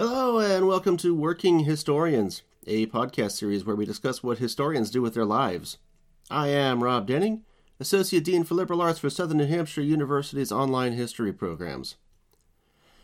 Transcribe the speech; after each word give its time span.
Hello, 0.00 0.38
and 0.38 0.68
welcome 0.68 0.96
to 0.98 1.12
Working 1.12 1.64
Historians, 1.64 2.42
a 2.68 2.86
podcast 2.86 3.32
series 3.32 3.64
where 3.64 3.74
we 3.74 3.84
discuss 3.84 4.22
what 4.22 4.38
historians 4.38 4.92
do 4.92 5.02
with 5.02 5.14
their 5.14 5.24
lives. 5.24 5.78
I 6.30 6.50
am 6.50 6.84
Rob 6.84 7.08
Denning, 7.08 7.42
Associate 7.80 8.22
Dean 8.22 8.44
for 8.44 8.54
Liberal 8.54 8.80
Arts 8.80 9.00
for 9.00 9.10
Southern 9.10 9.38
New 9.38 9.46
Hampshire 9.46 9.82
University's 9.82 10.52
online 10.52 10.92
history 10.92 11.32
programs. 11.32 11.96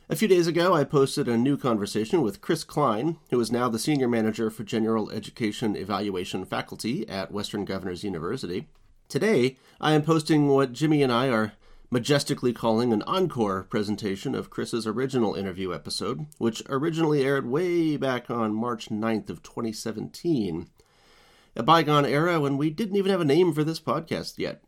A 0.08 0.14
few 0.14 0.28
days 0.28 0.46
ago, 0.46 0.72
I 0.72 0.84
posted 0.84 1.26
a 1.26 1.36
new 1.36 1.56
conversation 1.56 2.22
with 2.22 2.40
Chris 2.40 2.62
Klein, 2.62 3.18
who 3.30 3.40
is 3.40 3.50
now 3.50 3.68
the 3.68 3.80
Senior 3.80 4.06
Manager 4.06 4.48
for 4.48 4.62
General 4.62 5.10
Education 5.10 5.74
Evaluation 5.74 6.44
Faculty 6.44 7.08
at 7.08 7.32
Western 7.32 7.64
Governors 7.64 8.04
University. 8.04 8.68
Today, 9.08 9.56
I 9.80 9.94
am 9.94 10.02
posting 10.02 10.46
what 10.46 10.72
Jimmy 10.72 11.02
and 11.02 11.10
I 11.10 11.28
are 11.28 11.54
majestically 11.94 12.52
calling 12.52 12.92
an 12.92 13.02
encore 13.02 13.62
presentation 13.62 14.34
of 14.34 14.50
Chris's 14.50 14.84
original 14.84 15.36
interview 15.36 15.72
episode, 15.72 16.26
which 16.38 16.60
originally 16.68 17.22
aired 17.22 17.46
way 17.46 17.96
back 17.96 18.28
on 18.28 18.52
March 18.52 18.88
9th 18.88 19.30
of 19.30 19.44
2017. 19.44 20.68
A 21.54 21.62
bygone 21.62 22.04
era 22.04 22.40
when 22.40 22.56
we 22.56 22.68
didn't 22.68 22.96
even 22.96 23.12
have 23.12 23.20
a 23.20 23.24
name 23.24 23.52
for 23.52 23.62
this 23.62 23.78
podcast 23.78 24.38
yet. 24.38 24.64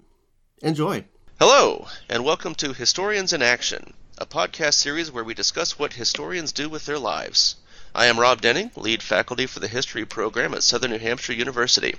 Enjoy. 0.63 1.05
Hello, 1.41 1.89
and 2.09 2.25
welcome 2.25 2.55
to 2.55 2.73
Historians 2.73 3.33
in 3.33 3.43
Action, 3.43 3.95
a 4.19 4.25
podcast 4.25 4.75
series 4.75 5.11
where 5.11 5.25
we 5.25 5.35
discuss 5.35 5.77
what 5.77 5.95
historians 5.95 6.53
do 6.53 6.69
with 6.69 6.87
their 6.87 6.97
lives. 6.97 7.57
I 7.97 8.09
am 8.09 8.21
Rob 8.21 8.43
Denning, 8.43 8.73
lead 8.77 9.03
faculty 9.03 9.47
for 9.47 9.59
the 9.59 9.69
history 9.69 10.05
program 10.05 10.53
at 10.53 10.63
Southern 10.63 10.91
New 10.91 10.99
Hampshire 10.99 11.33
University. 11.33 11.95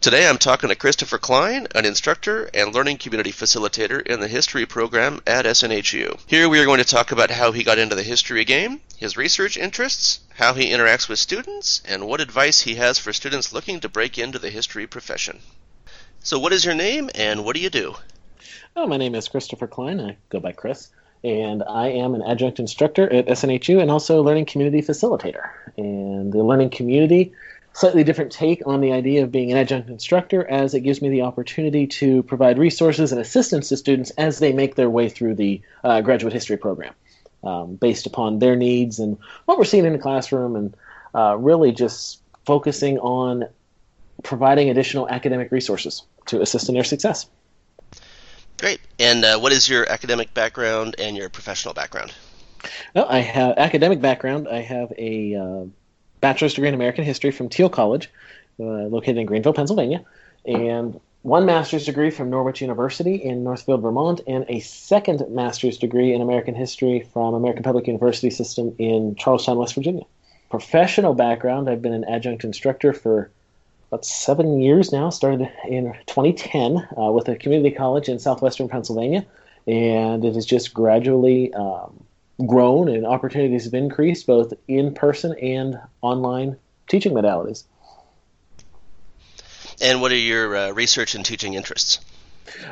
Today 0.00 0.26
I'm 0.26 0.38
talking 0.38 0.70
to 0.70 0.74
Christopher 0.74 1.18
Klein, 1.18 1.68
an 1.74 1.84
instructor 1.84 2.48
and 2.54 2.74
learning 2.74 2.96
community 2.96 3.30
facilitator 3.30 4.00
in 4.00 4.20
the 4.20 4.28
history 4.28 4.64
program 4.64 5.20
at 5.26 5.44
SNHU. 5.44 6.18
Here 6.26 6.48
we 6.48 6.60
are 6.60 6.64
going 6.64 6.78
to 6.78 6.84
talk 6.84 7.12
about 7.12 7.30
how 7.30 7.52
he 7.52 7.62
got 7.62 7.78
into 7.78 7.94
the 7.94 8.02
history 8.02 8.46
game, 8.46 8.80
his 8.96 9.18
research 9.18 9.58
interests, 9.58 10.20
how 10.34 10.54
he 10.54 10.70
interacts 10.70 11.10
with 11.10 11.18
students, 11.18 11.82
and 11.86 12.06
what 12.06 12.22
advice 12.22 12.62
he 12.62 12.76
has 12.76 12.98
for 12.98 13.12
students 13.12 13.52
looking 13.52 13.80
to 13.80 13.88
break 13.90 14.16
into 14.16 14.38
the 14.38 14.48
history 14.48 14.86
profession. 14.86 15.40
So, 16.20 16.38
what 16.38 16.54
is 16.54 16.64
your 16.64 16.74
name 16.74 17.10
and 17.14 17.44
what 17.44 17.54
do 17.54 17.60
you 17.60 17.68
do? 17.68 17.96
Oh, 18.74 18.86
my 18.86 18.96
name 18.96 19.14
is 19.14 19.28
Christopher 19.28 19.66
Klein. 19.66 20.00
I 20.00 20.16
go 20.30 20.40
by 20.40 20.52
Chris 20.52 20.88
and 21.24 21.62
I 21.62 21.88
am 21.88 22.14
an 22.14 22.22
adjunct 22.22 22.60
instructor 22.60 23.10
at 23.10 23.26
SNHU 23.26 23.80
and 23.80 23.90
also 23.90 24.20
a 24.20 24.22
learning 24.22 24.44
community 24.44 24.82
facilitator. 24.82 25.48
And 25.78 26.30
the 26.30 26.44
learning 26.44 26.68
community, 26.68 27.32
slightly 27.72 28.04
different 28.04 28.30
take 28.30 28.62
on 28.66 28.82
the 28.82 28.92
idea 28.92 29.24
of 29.24 29.32
being 29.32 29.50
an 29.50 29.56
adjunct 29.56 29.88
instructor, 29.88 30.46
as 30.48 30.74
it 30.74 30.80
gives 30.80 31.00
me 31.00 31.08
the 31.08 31.22
opportunity 31.22 31.86
to 31.86 32.22
provide 32.24 32.58
resources 32.58 33.10
and 33.10 33.20
assistance 33.20 33.70
to 33.70 33.76
students 33.78 34.10
as 34.10 34.38
they 34.38 34.52
make 34.52 34.74
their 34.74 34.90
way 34.90 35.08
through 35.08 35.34
the 35.34 35.62
uh, 35.82 36.02
graduate 36.02 36.34
history 36.34 36.58
program, 36.58 36.92
um, 37.42 37.76
based 37.76 38.06
upon 38.06 38.38
their 38.38 38.54
needs 38.54 38.98
and 38.98 39.16
what 39.46 39.56
we're 39.56 39.64
seeing 39.64 39.86
in 39.86 39.94
the 39.94 39.98
classroom, 39.98 40.54
and 40.54 40.76
uh, 41.14 41.36
really 41.38 41.72
just 41.72 42.20
focusing 42.44 42.98
on 42.98 43.46
providing 44.22 44.68
additional 44.68 45.08
academic 45.08 45.50
resources 45.50 46.02
to 46.26 46.42
assist 46.42 46.68
in 46.68 46.74
their 46.74 46.84
success. 46.84 47.26
Great. 48.58 48.80
And 48.98 49.24
uh, 49.24 49.38
what 49.38 49.52
is 49.52 49.68
your 49.68 49.90
academic 49.90 50.32
background 50.34 50.96
and 50.98 51.16
your 51.16 51.28
professional 51.28 51.74
background? 51.74 52.12
Well, 52.94 53.06
I 53.08 53.18
have 53.18 53.58
academic 53.58 54.00
background. 54.00 54.48
I 54.48 54.60
have 54.60 54.92
a 54.96 55.34
uh, 55.34 55.64
bachelor's 56.20 56.54
degree 56.54 56.68
in 56.68 56.74
American 56.74 57.04
history 57.04 57.30
from 57.30 57.48
Thiel 57.48 57.68
College, 57.68 58.10
uh, 58.58 58.64
located 58.64 59.18
in 59.18 59.26
Greenville, 59.26 59.52
Pennsylvania, 59.52 60.04
and 60.46 60.98
one 61.22 61.46
master's 61.46 61.86
degree 61.86 62.10
from 62.10 62.30
Norwich 62.30 62.60
University 62.60 63.16
in 63.16 63.44
Northfield, 63.44 63.82
Vermont, 63.82 64.20
and 64.26 64.44
a 64.48 64.60
second 64.60 65.24
master's 65.30 65.78
degree 65.78 66.12
in 66.12 66.20
American 66.20 66.54
history 66.54 67.08
from 67.12 67.34
American 67.34 67.62
Public 67.62 67.86
University 67.86 68.30
System 68.30 68.74
in 68.78 69.14
Charles 69.16 69.46
Town, 69.46 69.56
West 69.56 69.74
Virginia. 69.74 70.04
Professional 70.50 71.14
background: 71.14 71.68
I've 71.68 71.82
been 71.82 71.94
an 71.94 72.04
adjunct 72.04 72.44
instructor 72.44 72.92
for 72.92 73.30
about 73.94 74.04
seven 74.04 74.60
years 74.60 74.90
now. 74.90 75.08
Started 75.08 75.48
in 75.68 75.94
2010 76.06 76.88
uh, 76.98 77.12
with 77.12 77.28
a 77.28 77.36
community 77.36 77.74
college 77.74 78.08
in 78.08 78.18
southwestern 78.18 78.68
Pennsylvania, 78.68 79.24
and 79.68 80.24
it 80.24 80.34
has 80.34 80.44
just 80.44 80.74
gradually 80.74 81.54
um, 81.54 82.02
grown 82.44 82.88
and 82.88 83.06
opportunities 83.06 83.64
have 83.64 83.74
increased 83.74 84.26
both 84.26 84.52
in 84.66 84.92
person 84.94 85.38
and 85.38 85.78
online 86.02 86.56
teaching 86.88 87.12
modalities. 87.12 87.62
And 89.80 90.00
what 90.00 90.10
are 90.10 90.16
your 90.16 90.56
uh, 90.56 90.70
research 90.72 91.14
and 91.14 91.24
teaching 91.24 91.54
interests? 91.54 92.00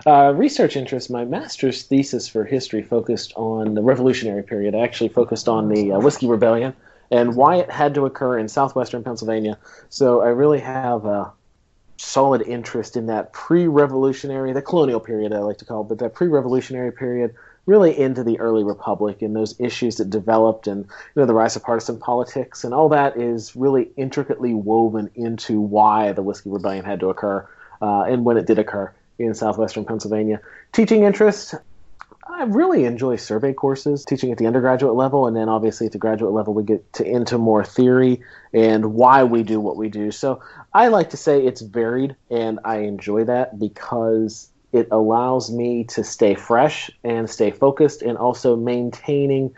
Uh, 0.05 0.33
research 0.35 0.77
interests. 0.77 1.09
My 1.09 1.25
master's 1.25 1.85
thesis 1.85 2.27
for 2.27 2.45
history 2.45 2.83
focused 2.83 3.33
on 3.37 3.75
the 3.75 3.83
Revolutionary 3.83 4.43
period. 4.43 4.75
I 4.75 4.81
actually 4.81 5.11
focused 5.11 5.49
on 5.49 5.69
the 5.69 5.93
uh, 5.93 6.01
Whiskey 6.01 6.27
Rebellion 6.27 6.75
and 7.13 7.37
why 7.37 7.57
it 7.57 7.71
had 7.71 7.95
to 7.95 8.07
occur 8.07 8.39
in 8.39 8.49
southwestern 8.49 9.05
Pennsylvania. 9.05 9.59
So 9.91 10.23
I 10.23 10.29
really 10.29 10.61
have 10.61 11.05
a 11.05 11.31
solid 11.99 12.41
interest 12.43 12.97
in 12.97 13.07
that 13.07 13.33
pre-revolutionary, 13.35 14.53
the 14.55 14.63
colonial 14.63 14.99
period 14.99 15.33
I 15.33 15.41
like 15.41 15.59
to 15.59 15.67
call 15.67 15.83
it, 15.83 15.89
but 15.89 15.99
that 15.99 16.15
pre-revolutionary 16.15 16.91
period 16.91 17.35
really 17.67 17.97
into 17.97 18.25
the 18.25 18.41
early 18.41 18.65
republic 18.65 19.23
and 19.23 19.37
those 19.37 19.61
issues 19.61 19.97
that 19.97 20.11
developed 20.11 20.67
and 20.67 20.85
you 20.85 21.21
know 21.23 21.27
the 21.27 21.35
rise 21.35 21.55
of 21.55 21.63
partisan 21.63 21.99
politics 21.99 22.65
and 22.65 22.75
all 22.75 22.89
that 22.89 23.17
is 23.17 23.55
really 23.55 23.91
intricately 23.97 24.53
woven 24.53 25.09
into 25.15 25.61
why 25.61 26.11
the 26.11 26.23
whiskey 26.23 26.51
rebellion 26.51 26.85
had 26.85 26.99
to 26.99 27.09
occur 27.09 27.47
uh, 27.81 28.03
and 28.03 28.25
when 28.25 28.37
it 28.37 28.47
did 28.47 28.59
occur 28.59 28.93
in 29.21 29.33
southwestern 29.33 29.85
pennsylvania 29.85 30.41
teaching 30.73 31.05
interest 31.05 31.55
I 32.25 32.45
really 32.45 32.85
enjoy 32.85 33.17
survey 33.17 33.53
courses, 33.53 34.05
teaching 34.05 34.31
at 34.31 34.39
the 34.39 34.47
undergraduate 34.47 34.95
level, 34.95 35.27
and 35.27 35.37
then 35.37 35.49
obviously 35.49 35.87
at 35.87 35.93
the 35.93 35.99
graduate 35.99 36.33
level, 36.33 36.55
we 36.55 36.63
get 36.63 36.93
to 36.95 37.05
into 37.05 37.37
more 37.37 37.65
theory 37.65 38.23
and 38.53 38.95
why 38.95 39.25
we 39.25 39.43
do 39.43 39.61
what 39.61 39.77
we 39.77 39.89
do. 39.89 40.13
So 40.13 40.41
I 40.73 40.89
like 40.89 41.11
to 41.11 41.17
say 41.17 41.45
it's 41.45 41.61
varied, 41.61 42.15
and 42.31 42.61
I 42.65 42.79
enjoy 42.79 43.25
that 43.25 43.59
because 43.59 44.49
it 44.73 44.89
allows 44.91 45.51
me 45.51 45.85
to 45.85 46.05
stay 46.05 46.35
fresh 46.35 46.91
and 47.03 47.29
stay 47.29 47.51
focused, 47.51 48.03
and 48.03 48.17
also 48.17 48.55
maintaining 48.55 49.55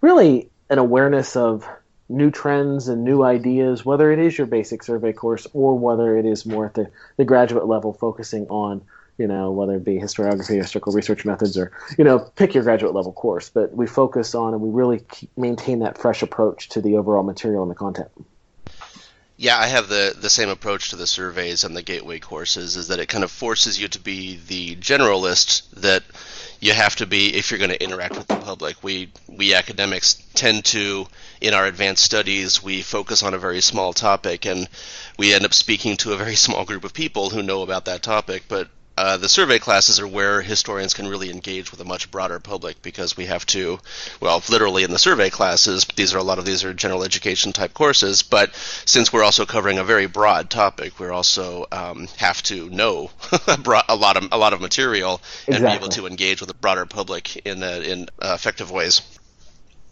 really 0.00 0.50
an 0.68 0.78
awareness 0.78 1.34
of 1.34 1.66
new 2.10 2.30
trends 2.30 2.88
and 2.88 3.04
new 3.04 3.22
ideas, 3.22 3.86
whether 3.86 4.12
it 4.12 4.18
is 4.18 4.36
your 4.36 4.46
basic 4.46 4.82
survey 4.82 5.14
course 5.14 5.46
or 5.54 5.78
whether 5.78 6.16
it 6.18 6.26
is 6.26 6.44
more 6.44 6.66
at 6.66 6.74
the, 6.74 6.90
the 7.16 7.24
graduate 7.24 7.66
level, 7.66 7.94
focusing 7.94 8.46
on 8.48 8.82
you 9.18 9.26
know, 9.26 9.50
whether 9.50 9.74
it 9.74 9.84
be 9.84 9.98
historiography, 9.98 10.56
historical 10.56 10.92
research 10.92 11.24
methods, 11.24 11.56
or, 11.56 11.72
you 11.98 12.04
know, 12.04 12.18
pick 12.18 12.54
your 12.54 12.64
graduate 12.64 12.94
level 12.94 13.12
course. 13.12 13.50
But 13.50 13.74
we 13.74 13.86
focus 13.86 14.34
on 14.34 14.54
and 14.54 14.62
we 14.62 14.70
really 14.70 15.02
maintain 15.36 15.80
that 15.80 15.98
fresh 15.98 16.22
approach 16.22 16.70
to 16.70 16.80
the 16.80 16.96
overall 16.96 17.22
material 17.22 17.62
and 17.62 17.70
the 17.70 17.74
content. 17.74 18.08
Yeah, 19.36 19.58
I 19.58 19.66
have 19.66 19.88
the, 19.88 20.14
the 20.16 20.30
same 20.30 20.50
approach 20.50 20.90
to 20.90 20.96
the 20.96 21.06
surveys 21.06 21.64
and 21.64 21.76
the 21.76 21.82
gateway 21.82 22.20
courses 22.20 22.76
is 22.76 22.88
that 22.88 23.00
it 23.00 23.08
kind 23.08 23.24
of 23.24 23.30
forces 23.30 23.80
you 23.80 23.88
to 23.88 23.98
be 23.98 24.38
the 24.46 24.76
generalist 24.76 25.68
that 25.72 26.04
you 26.60 26.72
have 26.72 26.94
to 26.96 27.06
be 27.06 27.34
if 27.34 27.50
you're 27.50 27.58
going 27.58 27.70
to 27.70 27.82
interact 27.82 28.16
with 28.16 28.28
the 28.28 28.36
public. 28.36 28.84
We 28.84 29.10
we 29.26 29.52
academics 29.54 30.14
tend 30.34 30.66
to 30.66 31.06
in 31.40 31.54
our 31.54 31.66
advanced 31.66 32.04
studies 32.04 32.62
we 32.62 32.82
focus 32.82 33.24
on 33.24 33.34
a 33.34 33.38
very 33.38 33.60
small 33.62 33.92
topic 33.92 34.46
and 34.46 34.68
we 35.18 35.34
end 35.34 35.44
up 35.44 35.54
speaking 35.54 35.96
to 35.98 36.12
a 36.12 36.16
very 36.16 36.36
small 36.46 36.64
group 36.64 36.84
of 36.84 36.94
people 36.94 37.30
who 37.30 37.42
know 37.42 37.62
about 37.62 37.86
that 37.86 38.02
topic, 38.04 38.44
but 38.46 38.68
uh, 38.96 39.16
the 39.16 39.28
survey 39.28 39.58
classes 39.58 39.98
are 40.00 40.06
where 40.06 40.42
historians 40.42 40.94
can 40.94 41.08
really 41.08 41.30
engage 41.30 41.70
with 41.70 41.80
a 41.80 41.84
much 41.84 42.10
broader 42.10 42.38
public 42.38 42.82
because 42.82 43.16
we 43.16 43.26
have 43.26 43.46
to, 43.46 43.78
well, 44.20 44.42
literally 44.50 44.84
in 44.84 44.90
the 44.90 44.98
survey 44.98 45.30
classes, 45.30 45.86
these 45.96 46.14
are 46.14 46.18
a 46.18 46.22
lot 46.22 46.38
of 46.38 46.44
these 46.44 46.64
are 46.64 46.74
general 46.74 47.02
education 47.02 47.52
type 47.52 47.72
courses, 47.72 48.22
but 48.22 48.54
since 48.84 49.12
we're 49.12 49.24
also 49.24 49.46
covering 49.46 49.78
a 49.78 49.84
very 49.84 50.06
broad 50.06 50.50
topic, 50.50 50.98
we're 51.00 51.12
also 51.12 51.66
um, 51.72 52.06
have 52.18 52.42
to 52.42 52.68
know 52.70 53.10
a 53.46 53.96
lot 53.96 54.16
of 54.16 54.28
a 54.30 54.38
lot 54.38 54.52
of 54.52 54.60
material 54.60 55.20
and 55.48 55.64
be 55.64 55.70
able 55.70 55.88
to 55.88 56.06
engage 56.06 56.40
with 56.40 56.50
a 56.50 56.54
broader 56.54 56.86
public 56.86 57.36
in 57.46 57.62
uh, 57.62 57.82
in 57.84 58.08
uh, 58.20 58.32
effective 58.34 58.70
ways. 58.70 59.02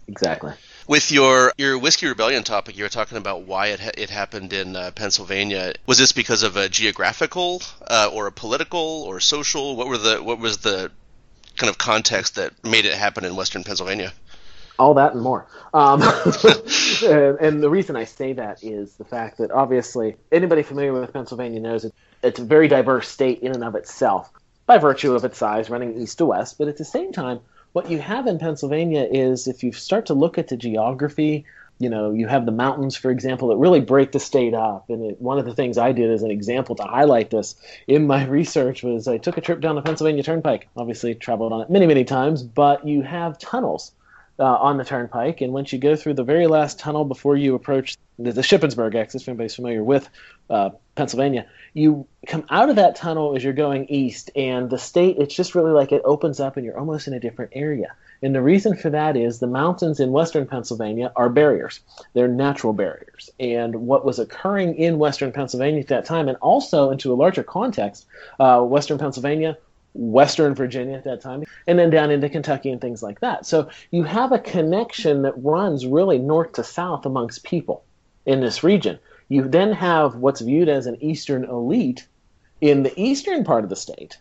Exactly. 0.08 0.52
With 0.90 1.12
your 1.12 1.52
your 1.56 1.78
whiskey 1.78 2.08
rebellion 2.08 2.42
topic, 2.42 2.76
you 2.76 2.82
were 2.82 2.88
talking 2.88 3.16
about 3.16 3.42
why 3.42 3.68
it 3.68 3.78
ha- 3.78 3.92
it 3.96 4.10
happened 4.10 4.52
in 4.52 4.74
uh, 4.74 4.90
Pennsylvania. 4.90 5.74
Was 5.86 5.98
this 5.98 6.10
because 6.10 6.42
of 6.42 6.56
a 6.56 6.68
geographical 6.68 7.62
uh, 7.86 8.10
or 8.12 8.26
a 8.26 8.32
political 8.32 9.04
or 9.06 9.20
social? 9.20 9.76
What 9.76 9.86
were 9.86 9.98
the 9.98 10.20
what 10.20 10.40
was 10.40 10.58
the 10.58 10.90
kind 11.56 11.70
of 11.70 11.78
context 11.78 12.34
that 12.34 12.64
made 12.64 12.86
it 12.86 12.94
happen 12.94 13.24
in 13.24 13.36
Western 13.36 13.62
Pennsylvania? 13.62 14.12
all 14.80 14.94
that 14.94 15.12
and 15.12 15.22
more. 15.22 15.46
Um, 15.74 16.02
and, 17.38 17.62
the 17.62 17.68
reason 17.70 17.94
I 17.94 18.04
say 18.04 18.32
that 18.32 18.64
is 18.64 18.94
the 18.94 19.04
fact 19.04 19.36
that 19.38 19.50
obviously 19.52 20.16
anybody 20.32 20.62
familiar 20.62 20.92
with 20.92 21.12
Pennsylvania 21.12 21.60
knows 21.60 21.84
it, 21.84 21.94
it's 22.22 22.40
a 22.40 22.44
very 22.44 22.66
diverse 22.66 23.06
state 23.06 23.40
in 23.40 23.52
and 23.52 23.62
of 23.62 23.74
itself 23.74 24.30
by 24.66 24.78
virtue 24.78 25.14
of 25.14 25.24
its 25.24 25.36
size, 25.36 25.68
running 25.68 26.00
east 26.00 26.18
to 26.18 26.26
west. 26.26 26.56
But 26.58 26.68
at 26.68 26.78
the 26.78 26.84
same 26.84 27.12
time, 27.12 27.40
what 27.72 27.90
you 27.90 27.98
have 27.98 28.26
in 28.26 28.38
Pennsylvania 28.38 29.06
is 29.10 29.46
if 29.46 29.62
you 29.62 29.72
start 29.72 30.06
to 30.06 30.14
look 30.14 30.38
at 30.38 30.48
the 30.48 30.56
geography, 30.56 31.44
you 31.78 31.88
know, 31.88 32.12
you 32.12 32.26
have 32.26 32.44
the 32.44 32.52
mountains, 32.52 32.94
for 32.96 33.10
example, 33.10 33.48
that 33.48 33.56
really 33.56 33.80
break 33.80 34.12
the 34.12 34.20
state 34.20 34.52
up. 34.52 34.90
And 34.90 35.12
it, 35.12 35.20
one 35.20 35.38
of 35.38 35.46
the 35.46 35.54
things 35.54 35.78
I 35.78 35.92
did 35.92 36.10
as 36.10 36.22
an 36.22 36.30
example 36.30 36.74
to 36.76 36.82
highlight 36.82 37.30
this 37.30 37.54
in 37.86 38.06
my 38.06 38.26
research 38.28 38.82
was 38.82 39.08
I 39.08 39.18
took 39.18 39.38
a 39.38 39.40
trip 39.40 39.60
down 39.60 39.76
the 39.76 39.82
Pennsylvania 39.82 40.22
Turnpike. 40.22 40.68
Obviously, 40.76 41.14
traveled 41.14 41.52
on 41.52 41.62
it 41.62 41.70
many, 41.70 41.86
many 41.86 42.04
times, 42.04 42.42
but 42.42 42.86
you 42.86 43.02
have 43.02 43.38
tunnels 43.38 43.92
uh, 44.40 44.56
on 44.56 44.78
the 44.78 44.84
turnpike. 44.84 45.40
And 45.42 45.52
once 45.52 45.72
you 45.72 45.78
go 45.78 45.94
through 45.94 46.14
the 46.14 46.24
very 46.24 46.46
last 46.46 46.78
tunnel 46.78 47.04
before 47.04 47.36
you 47.36 47.54
approach 47.54 47.96
the, 48.18 48.32
the 48.32 48.40
Shippensburg 48.40 48.94
exit, 48.94 49.22
if 49.22 49.28
anybody's 49.28 49.54
familiar 49.54 49.84
with 49.84 50.08
uh, 50.48 50.70
Pennsylvania, 50.94 51.46
you 51.74 52.06
come 52.26 52.44
out 52.50 52.70
of 52.70 52.76
that 52.76 52.96
tunnel 52.96 53.36
as 53.36 53.44
you're 53.44 53.52
going 53.52 53.86
east, 53.86 54.30
and 54.34 54.68
the 54.70 54.78
state, 54.78 55.18
it's 55.18 55.34
just 55.34 55.54
really 55.54 55.72
like 55.72 55.92
it 55.92 56.02
opens 56.04 56.40
up 56.40 56.56
and 56.56 56.66
you're 56.66 56.78
almost 56.78 57.06
in 57.06 57.12
a 57.12 57.20
different 57.20 57.52
area. 57.54 57.94
And 58.22 58.34
the 58.34 58.42
reason 58.42 58.76
for 58.76 58.90
that 58.90 59.16
is 59.16 59.38
the 59.38 59.46
mountains 59.46 60.00
in 60.00 60.10
western 60.10 60.46
Pennsylvania 60.46 61.12
are 61.16 61.30
barriers. 61.30 61.80
They're 62.12 62.28
natural 62.28 62.72
barriers. 62.72 63.30
And 63.38 63.86
what 63.86 64.04
was 64.04 64.18
occurring 64.18 64.74
in 64.74 64.98
western 64.98 65.32
Pennsylvania 65.32 65.80
at 65.80 65.88
that 65.88 66.04
time, 66.04 66.28
and 66.28 66.36
also 66.38 66.90
into 66.90 67.12
a 67.12 67.14
larger 67.14 67.42
context, 67.42 68.06
uh, 68.38 68.60
western 68.62 68.98
Pennsylvania 68.98 69.56
Western 69.94 70.54
Virginia 70.54 70.96
at 70.96 71.04
that 71.04 71.20
time, 71.20 71.44
and 71.66 71.78
then 71.78 71.90
down 71.90 72.10
into 72.10 72.28
Kentucky 72.28 72.70
and 72.70 72.80
things 72.80 73.02
like 73.02 73.20
that. 73.20 73.46
So 73.46 73.68
you 73.90 74.04
have 74.04 74.32
a 74.32 74.38
connection 74.38 75.22
that 75.22 75.42
runs 75.42 75.86
really 75.86 76.18
north 76.18 76.52
to 76.54 76.64
south 76.64 77.06
amongst 77.06 77.44
people 77.44 77.84
in 78.26 78.40
this 78.40 78.62
region. 78.62 78.98
You 79.28 79.48
then 79.48 79.72
have 79.72 80.16
what's 80.16 80.40
viewed 80.40 80.68
as 80.68 80.86
an 80.86 81.02
Eastern 81.02 81.44
elite 81.44 82.06
in 82.60 82.82
the 82.82 83.00
eastern 83.00 83.44
part 83.44 83.64
of 83.64 83.70
the 83.70 83.76
state 83.76 84.18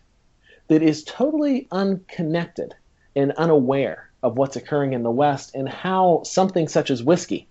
that 0.68 0.82
is 0.82 1.04
totally 1.04 1.66
unconnected 1.70 2.74
and 3.16 3.32
unaware 3.32 4.10
of 4.22 4.38
what's 4.38 4.56
occurring 4.56 4.92
in 4.92 5.02
the 5.02 5.10
West 5.10 5.54
and 5.54 5.68
how 5.68 6.22
something 6.24 6.68
such 6.68 6.90
as 6.90 7.02
whiskey 7.02 7.48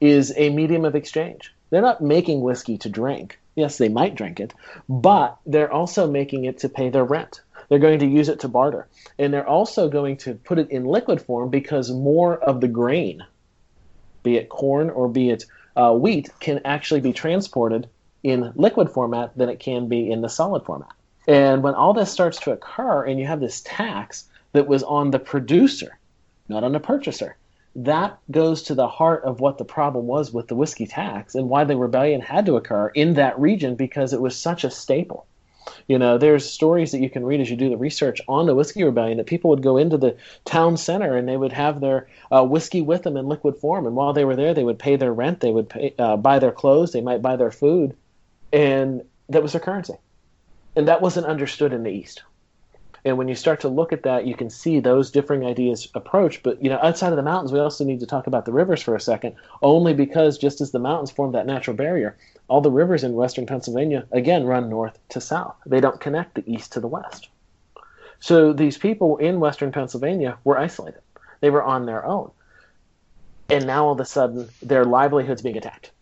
is 0.00 0.32
a 0.36 0.50
medium 0.50 0.84
of 0.84 0.94
exchange. 0.94 1.54
They're 1.70 1.82
not 1.82 2.00
making 2.00 2.40
whiskey 2.40 2.78
to 2.78 2.88
drink. 2.88 3.38
Yes, 3.54 3.78
they 3.78 3.88
might 3.88 4.14
drink 4.14 4.40
it, 4.40 4.54
but 4.88 5.36
they're 5.46 5.72
also 5.72 6.10
making 6.10 6.44
it 6.44 6.58
to 6.58 6.68
pay 6.68 6.88
their 6.90 7.04
rent 7.04 7.42
they're 7.68 7.78
going 7.78 7.98
to 8.00 8.06
use 8.06 8.28
it 8.28 8.40
to 8.40 8.48
barter. 8.48 8.88
And 9.18 9.32
they're 9.32 9.48
also 9.48 9.88
going 9.88 10.16
to 10.18 10.34
put 10.34 10.58
it 10.58 10.70
in 10.70 10.84
liquid 10.84 11.20
form 11.20 11.50
because 11.50 11.90
more 11.90 12.38
of 12.38 12.60
the 12.60 12.68
grain, 12.68 13.24
be 14.22 14.36
it 14.36 14.48
corn 14.48 14.90
or 14.90 15.08
be 15.08 15.30
it 15.30 15.44
uh, 15.76 15.92
wheat, 15.92 16.30
can 16.40 16.60
actually 16.64 17.00
be 17.00 17.12
transported 17.12 17.88
in 18.22 18.52
liquid 18.56 18.90
format 18.90 19.36
than 19.36 19.48
it 19.48 19.60
can 19.60 19.88
be 19.88 20.10
in 20.10 20.20
the 20.20 20.28
solid 20.28 20.64
format. 20.64 20.92
And 21.26 21.62
when 21.62 21.74
all 21.74 21.92
this 21.92 22.10
starts 22.10 22.38
to 22.40 22.52
occur 22.52 23.04
and 23.04 23.20
you 23.20 23.26
have 23.26 23.40
this 23.40 23.60
tax 23.60 24.24
that 24.52 24.66
was 24.66 24.82
on 24.82 25.10
the 25.10 25.18
producer, 25.18 25.98
not 26.48 26.64
on 26.64 26.72
the 26.72 26.80
purchaser, 26.80 27.36
that 27.76 28.18
goes 28.30 28.62
to 28.64 28.74
the 28.74 28.88
heart 28.88 29.24
of 29.24 29.40
what 29.40 29.58
the 29.58 29.64
problem 29.64 30.06
was 30.06 30.32
with 30.32 30.48
the 30.48 30.54
whiskey 30.56 30.86
tax 30.86 31.34
and 31.34 31.48
why 31.48 31.64
the 31.64 31.76
rebellion 31.76 32.20
had 32.20 32.46
to 32.46 32.56
occur 32.56 32.88
in 32.88 33.14
that 33.14 33.38
region 33.38 33.76
because 33.76 34.12
it 34.12 34.20
was 34.20 34.34
such 34.34 34.64
a 34.64 34.70
staple. 34.70 35.26
You 35.86 35.98
know, 35.98 36.18
there's 36.18 36.48
stories 36.48 36.92
that 36.92 37.00
you 37.00 37.10
can 37.10 37.24
read 37.24 37.40
as 37.40 37.50
you 37.50 37.56
do 37.56 37.68
the 37.68 37.76
research 37.76 38.20
on 38.28 38.46
the 38.46 38.54
whiskey 38.54 38.84
rebellion 38.84 39.18
that 39.18 39.26
people 39.26 39.50
would 39.50 39.62
go 39.62 39.76
into 39.76 39.96
the 39.96 40.16
town 40.44 40.76
center 40.76 41.16
and 41.16 41.28
they 41.28 41.36
would 41.36 41.52
have 41.52 41.80
their 41.80 42.08
uh, 42.30 42.44
whiskey 42.44 42.80
with 42.80 43.02
them 43.02 43.16
in 43.16 43.26
liquid 43.26 43.56
form, 43.56 43.86
and 43.86 43.96
while 43.96 44.12
they 44.12 44.24
were 44.24 44.36
there, 44.36 44.54
they 44.54 44.64
would 44.64 44.78
pay 44.78 44.96
their 44.96 45.12
rent, 45.12 45.40
they 45.40 45.52
would 45.52 45.68
pay, 45.68 45.94
uh, 45.98 46.16
buy 46.16 46.38
their 46.38 46.52
clothes, 46.52 46.92
they 46.92 47.00
might 47.00 47.22
buy 47.22 47.36
their 47.36 47.50
food, 47.50 47.96
and 48.52 49.02
that 49.28 49.42
was 49.42 49.52
their 49.52 49.60
currency, 49.60 49.94
and 50.74 50.88
that 50.88 51.02
wasn't 51.02 51.26
understood 51.26 51.72
in 51.72 51.82
the 51.82 51.90
East. 51.90 52.22
And 53.04 53.16
when 53.16 53.28
you 53.28 53.34
start 53.34 53.60
to 53.60 53.68
look 53.68 53.92
at 53.92 54.02
that, 54.02 54.26
you 54.26 54.34
can 54.34 54.50
see 54.50 54.80
those 54.80 55.10
differing 55.10 55.44
ideas 55.44 55.88
approach. 55.94 56.42
But 56.42 56.62
you 56.62 56.68
know, 56.68 56.78
outside 56.82 57.10
of 57.12 57.16
the 57.16 57.22
mountains, 57.22 57.52
we 57.52 57.60
also 57.60 57.84
need 57.84 58.00
to 58.00 58.06
talk 58.06 58.26
about 58.26 58.44
the 58.44 58.52
rivers 58.52 58.82
for 58.82 58.94
a 58.94 59.00
second, 59.00 59.36
only 59.62 59.94
because 59.94 60.38
just 60.38 60.60
as 60.60 60.72
the 60.72 60.78
mountains 60.78 61.10
form 61.10 61.32
that 61.32 61.46
natural 61.46 61.76
barrier, 61.76 62.16
all 62.48 62.60
the 62.60 62.70
rivers 62.70 63.04
in 63.04 63.12
western 63.12 63.46
Pennsylvania 63.46 64.06
again 64.10 64.44
run 64.44 64.68
north 64.68 64.98
to 65.10 65.20
south. 65.20 65.56
They 65.66 65.80
don't 65.80 66.00
connect 66.00 66.34
the 66.34 66.50
east 66.50 66.72
to 66.72 66.80
the 66.80 66.88
west. 66.88 67.28
So 68.20 68.52
these 68.52 68.78
people 68.78 69.16
in 69.18 69.40
western 69.40 69.70
Pennsylvania 69.70 70.38
were 70.44 70.58
isolated. 70.58 71.00
They 71.40 71.50
were 71.50 71.62
on 71.62 71.86
their 71.86 72.04
own. 72.04 72.30
And 73.48 73.66
now 73.66 73.86
all 73.86 73.92
of 73.92 74.00
a 74.00 74.04
sudden 74.04 74.48
their 74.60 74.84
livelihoods 74.84 75.42
being 75.42 75.56
attacked. 75.56 75.92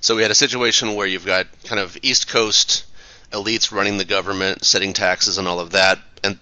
So 0.00 0.14
we 0.14 0.22
had 0.22 0.30
a 0.30 0.36
situation 0.36 0.94
where 0.94 1.06
you've 1.06 1.26
got 1.26 1.46
kind 1.64 1.80
of 1.80 1.98
East 2.02 2.28
Coast 2.28 2.84
elites 3.32 3.72
running 3.72 3.98
the 3.98 4.04
government, 4.04 4.64
setting 4.64 4.92
taxes 4.92 5.38
and 5.38 5.48
all 5.48 5.60
of 5.60 5.72
that, 5.72 5.98
and 6.22 6.38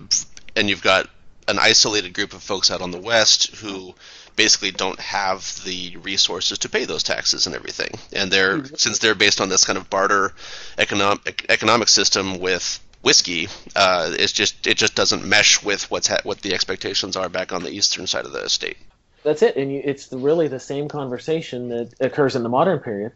and 0.57 0.69
you've 0.69 0.83
got 0.83 1.09
an 1.49 1.59
isolated 1.59 2.15
group 2.15 2.33
of 2.33 2.43
folks 2.43 2.71
out 2.71 2.81
on 2.81 2.91
the 2.91 3.01
west 3.01 3.55
who 3.57 3.95
basically 4.37 4.71
don't 4.71 4.99
have 4.99 5.63
the 5.65 5.97
resources 5.99 6.59
to 6.59 6.69
pay 6.69 6.85
those 6.85 7.03
taxes 7.03 7.47
and 7.47 7.55
everything. 7.55 7.91
And 8.13 8.31
they're 8.31 8.59
mm-hmm. 8.59 8.75
since 8.77 8.99
they're 8.99 9.15
based 9.15 9.41
on 9.41 9.49
this 9.49 9.65
kind 9.65 9.79
of 9.79 9.89
barter 9.91 10.33
economic 10.79 11.47
economic 11.49 11.89
system 11.89 12.41
with 12.41 12.81
whiskey, 13.03 13.49
uh, 13.77 14.13
it's 14.19 14.33
just 14.33 14.67
it 14.67 14.77
just 14.77 14.95
doesn't 14.95 15.25
mesh 15.25 15.63
with 15.63 15.91
what's 15.91 16.09
ha- 16.09 16.21
what 16.25 16.41
the 16.41 16.55
expectations 16.55 17.17
are 17.17 17.29
back 17.29 17.53
on 17.53 17.63
the 17.63 17.71
eastern 17.71 18.07
side 18.07 18.25
of 18.25 18.33
the 18.33 18.49
state. 18.49 18.79
That's 19.23 19.43
it, 19.43 19.57
and 19.57 19.73
you, 19.73 19.81
it's 19.83 20.13
really 20.13 20.49
the 20.49 20.61
same 20.61 20.89
conversation 20.89 21.69
that 21.69 21.95
occurs 22.01 22.37
in 22.37 22.43
the 22.43 22.49
modern 22.49 22.81
period. 22.81 23.13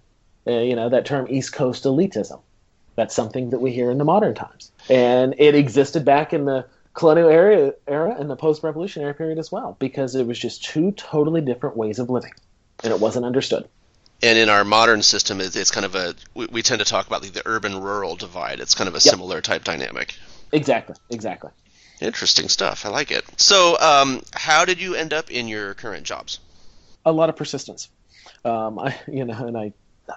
Uh, 0.47 0.61
you 0.61 0.76
know 0.76 0.88
that 0.88 1.05
term 1.05 1.26
East 1.29 1.53
Coast 1.53 1.85
elitism. 1.85 2.41
That's 2.99 3.15
something 3.15 3.50
that 3.50 3.61
we 3.61 3.71
hear 3.71 3.93
in 3.93 3.99
the 3.99 4.05
modern 4.05 4.35
times, 4.35 4.73
and 4.91 5.37
it 5.39 5.55
existed 5.55 6.05
back 6.05 6.33
in 6.33 6.47
the 6.47 6.67
colonial 6.95 7.29
era, 7.29 7.75
era 7.87 8.17
and 8.19 8.29
the 8.29 8.35
post-revolutionary 8.35 9.15
period 9.15 9.39
as 9.39 9.53
well, 9.53 9.77
because 9.79 10.17
it 10.17 10.27
was 10.27 10.37
just 10.37 10.65
two 10.65 10.91
totally 10.91 11.41
different 11.41 11.77
ways 11.77 12.00
of 12.00 12.11
living, 12.11 12.33
and 12.83 12.93
it 12.93 12.99
wasn't 12.99 13.25
understood. 13.25 13.69
And 14.21 14.37
in 14.37 14.49
our 14.49 14.65
modern 14.65 15.03
system, 15.03 15.41
it's 15.41 15.71
kind 15.71 15.87
of 15.87 15.95
a 15.95 16.17
we, 16.35 16.47
we 16.47 16.62
tend 16.62 16.81
to 16.81 16.85
talk 16.85 17.06
about 17.06 17.23
the, 17.23 17.31
the 17.31 17.43
urban-rural 17.47 18.17
divide. 18.17 18.59
It's 18.59 18.75
kind 18.75 18.89
of 18.89 18.95
a 18.95 18.97
yep. 18.97 19.03
similar 19.03 19.41
type 19.41 19.62
dynamic. 19.62 20.17
Exactly. 20.50 20.97
Exactly. 21.09 21.50
Interesting 22.00 22.49
stuff. 22.49 22.85
I 22.85 22.89
like 22.89 23.12
it. 23.12 23.25
So, 23.37 23.79
um, 23.79 24.23
how 24.33 24.65
did 24.65 24.81
you 24.81 24.97
end 24.97 25.12
up 25.12 25.31
in 25.31 25.47
your 25.47 25.75
current 25.75 26.03
jobs? 26.05 26.41
A 27.06 27.12
lot 27.12 27.29
of 27.29 27.37
persistence. 27.37 27.91
Um, 28.45 28.81
I, 28.81 28.97
you 29.06 29.25
know, 29.25 29.47
and 29.47 29.56
I, 29.56 29.73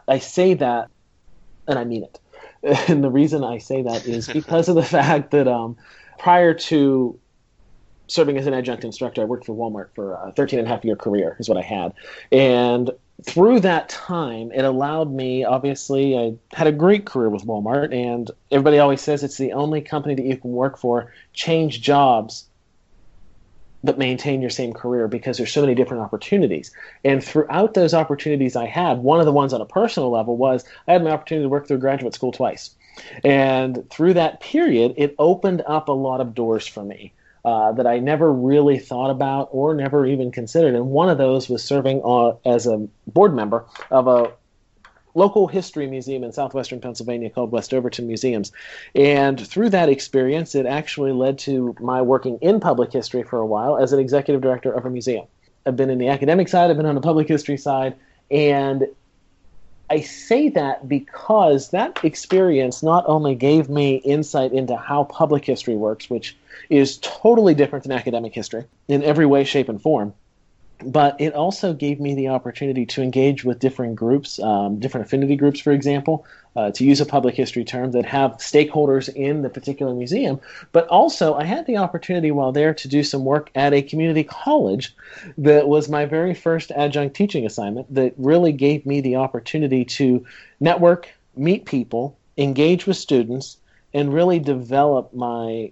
I 0.08 0.18
say 0.18 0.56
that, 0.56 0.90
and 1.68 1.78
I 1.78 1.84
mean 1.84 2.06
it. 2.06 2.20
And 2.88 3.04
the 3.04 3.10
reason 3.10 3.44
I 3.44 3.58
say 3.58 3.82
that 3.82 4.06
is 4.06 4.28
because 4.28 4.70
of 4.70 4.76
the 4.76 4.84
fact 4.84 5.32
that 5.32 5.48
um, 5.48 5.78
prior 6.20 6.54
to 6.54 7.20
serving 8.08 8.38
as 8.38 8.46
an 8.46 8.54
adjunct 8.54 8.84
instructor, 8.84 9.22
I 9.22 9.26
worked 9.26 9.46
for 9.46 9.56
Walmart 9.56 9.96
for 9.96 10.14
a 10.14 10.32
13 10.34 10.60
and 10.60 10.68
a 10.68 10.72
half 10.72 10.84
year 10.86 10.96
career, 10.96 11.38
is 11.40 11.50
what 11.50 11.58
I 11.58 11.62
had. 11.62 11.94
And 12.32 12.92
through 13.24 13.62
that 13.62 13.90
time, 13.90 14.52
it 14.52 14.66
allowed 14.66 15.12
me, 15.12 15.44
obviously, 15.44 16.18
I 16.18 16.34
had 16.54 16.68
a 16.68 16.72
great 16.72 17.06
career 17.06 17.30
with 17.30 17.46
Walmart, 17.46 17.94
and 17.94 18.30
everybody 18.52 18.80
always 18.80 19.02
says 19.02 19.24
it's 19.24 19.38
the 19.38 19.54
only 19.54 19.82
company 19.82 20.16
that 20.16 20.26
you 20.26 20.38
can 20.38 20.52
work 20.52 20.78
for, 20.78 21.12
change 21.34 21.82
jobs, 21.82 22.46
but 23.84 23.98
maintain 23.98 24.42
your 24.42 24.50
same 24.50 24.74
career 24.74 25.08
because 25.08 25.38
there's 25.38 25.52
so 25.52 25.62
many 25.62 25.76
different 25.76 26.04
opportunities. 26.04 26.72
And 27.04 27.24
throughout 27.24 27.74
those 27.74 27.94
opportunities 27.94 28.56
I 28.56 28.66
had, 28.66 29.00
one 29.00 29.20
of 29.20 29.26
the 29.26 29.32
ones 29.32 29.54
on 29.54 29.62
a 29.62 29.66
personal 29.66 30.12
level 30.12 30.38
was 30.38 30.66
I 30.88 30.94
had 30.94 31.04
my 31.04 31.12
opportunity 31.12 31.46
to 31.46 31.50
work 31.50 31.68
through 31.68 31.80
graduate 31.80 32.14
school 32.14 32.32
twice. 32.32 32.76
And 33.24 33.90
through 33.90 34.16
that 34.16 34.42
period, 34.42 34.94
it 34.98 35.16
opened 35.18 35.64
up 35.66 35.88
a 35.88 35.94
lot 35.94 36.22
of 36.22 36.36
doors 36.36 36.68
for 36.68 36.84
me 36.84 37.14
uh, 37.44 37.72
that 37.72 37.88
I 37.88 38.00
never 38.00 38.32
really 38.32 38.78
thought 38.78 39.10
about 39.10 39.50
or 39.52 39.74
never 39.74 40.06
even 40.06 40.32
considered. 40.32 40.76
And 40.76 40.90
one 40.90 41.10
of 41.10 41.18
those 41.18 41.50
was 41.50 41.64
serving 41.64 42.02
uh, 42.06 42.34
as 42.46 42.68
a 42.68 42.88
board 43.08 43.34
member 43.34 43.66
of 43.90 44.08
a 44.08 44.32
local 45.14 45.48
history 45.48 45.88
museum 45.88 46.24
in 46.24 46.32
southwestern 46.32 46.80
Pennsylvania 46.80 47.30
called 47.30 47.52
West 47.52 47.74
Overton 47.74 48.08
Museums. 48.08 48.52
And 48.96 49.40
through 49.46 49.70
that 49.70 49.90
experience, 49.90 50.56
it 50.56 50.66
actually 50.66 51.12
led 51.12 51.40
to 51.40 51.76
my 51.80 52.02
working 52.02 52.38
in 52.42 52.60
public 52.60 52.92
history 52.92 53.24
for 53.24 53.40
a 53.40 53.46
while 53.46 53.78
as 53.78 53.94
an 53.94 54.00
executive 54.00 54.42
director 54.42 54.72
of 54.72 54.86
a 54.86 54.90
museum. 54.90 55.26
I've 55.66 55.76
been 55.76 55.90
in 55.90 56.00
the 56.00 56.08
academic 56.08 56.48
side, 56.48 56.72
I've 56.72 56.78
been 56.78 56.86
on 56.86 56.96
the 56.96 57.02
public 57.02 57.28
history 57.28 57.58
side, 57.58 57.96
and 58.30 58.88
I 59.92 60.00
say 60.00 60.48
that 60.50 60.88
because 60.88 61.72
that 61.72 62.04
experience 62.06 62.82
not 62.82 63.04
only 63.08 63.36
gave 63.36 63.70
me 63.70 63.96
insight 63.96 64.54
into 64.54 64.78
how 64.78 65.04
public 65.04 65.44
history 65.44 65.76
works, 65.76 66.10
which 66.10 66.38
is 66.70 66.98
totally 67.02 67.54
different 67.54 67.84
than 67.84 67.92
academic 67.92 68.34
history 68.34 68.64
in 68.88 69.04
every 69.04 69.26
way, 69.26 69.44
shape, 69.44 69.68
and 69.68 69.82
form, 69.82 70.14
but 70.86 71.20
it 71.20 71.34
also 71.34 71.74
gave 71.74 72.00
me 72.00 72.16
the 72.16 72.30
opportunity 72.30 72.86
to 72.86 73.02
engage 73.02 73.44
with 73.44 73.60
different 73.60 73.96
groups, 73.96 74.40
um, 74.40 74.80
different 74.80 75.06
affinity 75.06 75.36
groups, 75.36 75.60
for 75.60 75.72
example, 75.72 76.26
uh, 76.56 76.72
to 76.72 76.84
use 76.84 77.00
a 77.00 77.06
public 77.06 77.36
history 77.36 77.64
term, 77.64 77.92
that 77.92 78.06
have 78.06 78.32
stakeholders 78.38 79.14
in 79.14 79.42
the 79.42 79.50
particular 79.50 79.94
museum. 79.94 80.40
But 80.72 80.88
also, 80.88 81.34
I 81.36 81.44
had 81.44 81.66
the 81.66 81.78
opportunity 81.78 82.32
while 82.32 82.52
there 82.52 82.74
to 82.74 82.88
do 82.88 83.04
some 83.04 83.24
work 83.24 83.50
at 83.56 83.74
a 83.74 83.82
community 83.82 84.24
college 84.24 84.96
that 85.38 85.68
was 85.68 85.90
my 85.90 86.06
very 86.06 86.34
first 86.34 86.72
adjunct 86.72 87.16
teaching 87.16 87.46
assignment 87.46 87.94
that 87.94 88.14
really 88.18 88.52
gave 88.52 88.86
me 88.86 89.02
the 89.02 89.16
opportunity 89.16 89.86
to 89.86 90.26
network, 90.60 91.10
meet 91.36 91.66
people, 91.66 92.18
engage 92.38 92.86
with 92.86 92.98
students, 92.98 93.58
and 93.94 94.14
really 94.14 94.40
develop 94.40 95.14
my 95.14 95.72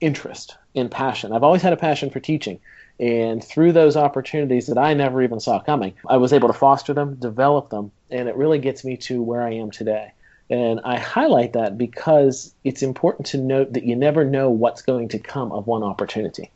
interest 0.00 0.56
and 0.74 0.90
passion. 0.90 1.32
I've 1.32 1.42
always 1.42 1.62
had 1.62 1.72
a 1.72 1.76
passion 1.76 2.10
for 2.10 2.20
teaching. 2.20 2.60
And 2.98 3.42
through 3.42 3.72
those 3.72 3.96
opportunities 3.96 4.66
that 4.66 4.76
I 4.76 4.92
never 4.92 5.22
even 5.22 5.40
saw 5.40 5.58
coming, 5.58 5.94
I 6.06 6.18
was 6.18 6.32
able 6.32 6.48
to 6.48 6.54
foster 6.54 6.92
them, 6.92 7.14
develop 7.14 7.70
them, 7.70 7.92
and 8.10 8.28
it 8.28 8.36
really 8.36 8.58
gets 8.58 8.84
me 8.84 8.98
to 8.98 9.22
where 9.22 9.42
I 9.42 9.54
am 9.54 9.70
today. 9.70 10.12
And 10.50 10.80
I 10.84 10.98
highlight 10.98 11.54
that 11.54 11.78
because 11.78 12.52
it's 12.64 12.82
important 12.82 13.28
to 13.28 13.38
note 13.38 13.72
that 13.72 13.84
you 13.84 13.96
never 13.96 14.24
know 14.24 14.50
what's 14.50 14.82
going 14.82 15.08
to 15.10 15.18
come 15.18 15.52
of 15.52 15.66
one 15.66 15.82
opportunity. 15.82 16.50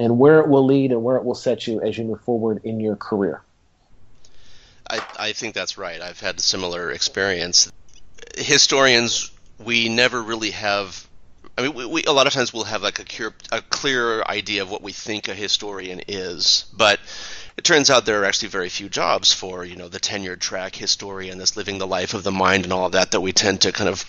and 0.00 0.18
where 0.18 0.40
it 0.40 0.48
will 0.48 0.64
lead 0.64 0.92
and 0.92 1.04
where 1.04 1.16
it 1.16 1.24
will 1.24 1.34
set 1.34 1.66
you 1.66 1.80
as 1.82 1.96
you 1.98 2.04
move 2.04 2.20
forward 2.22 2.62
in 2.64 2.80
your 2.80 2.96
career. 2.96 3.42
I, 4.88 5.00
I 5.18 5.32
think 5.32 5.54
that's 5.54 5.76
right. 5.78 6.00
I've 6.00 6.20
had 6.20 6.38
a 6.38 6.40
similar 6.40 6.90
experience. 6.90 7.70
Historians, 8.36 9.30
we 9.62 9.88
never 9.88 10.22
really 10.22 10.50
have. 10.52 11.06
I 11.56 11.62
mean, 11.62 11.74
we, 11.74 11.86
we 11.86 12.04
a 12.04 12.12
lot 12.12 12.26
of 12.26 12.32
times 12.32 12.52
we'll 12.52 12.64
have 12.64 12.82
like 12.82 12.98
a, 12.98 13.04
cure, 13.04 13.34
a 13.52 13.60
clear 13.60 14.22
idea 14.22 14.62
of 14.62 14.70
what 14.70 14.82
we 14.82 14.92
think 14.92 15.28
a 15.28 15.34
historian 15.34 16.00
is, 16.08 16.64
but 16.72 17.00
it 17.56 17.64
turns 17.64 17.90
out 17.90 18.06
there 18.06 18.22
are 18.22 18.24
actually 18.24 18.48
very 18.48 18.68
few 18.68 18.88
jobs 18.88 19.32
for 19.32 19.64
you 19.64 19.76
know 19.76 19.88
the 19.88 20.00
tenured 20.00 20.40
track 20.40 20.74
historian 20.74 21.38
that's 21.38 21.56
living 21.56 21.78
the 21.78 21.86
life 21.86 22.14
of 22.14 22.22
the 22.22 22.30
mind 22.30 22.64
and 22.64 22.72
all 22.72 22.86
of 22.86 22.92
that 22.92 23.10
that 23.10 23.20
we 23.20 23.32
tend 23.32 23.60
to 23.62 23.72
kind 23.72 23.88
of 23.90 24.00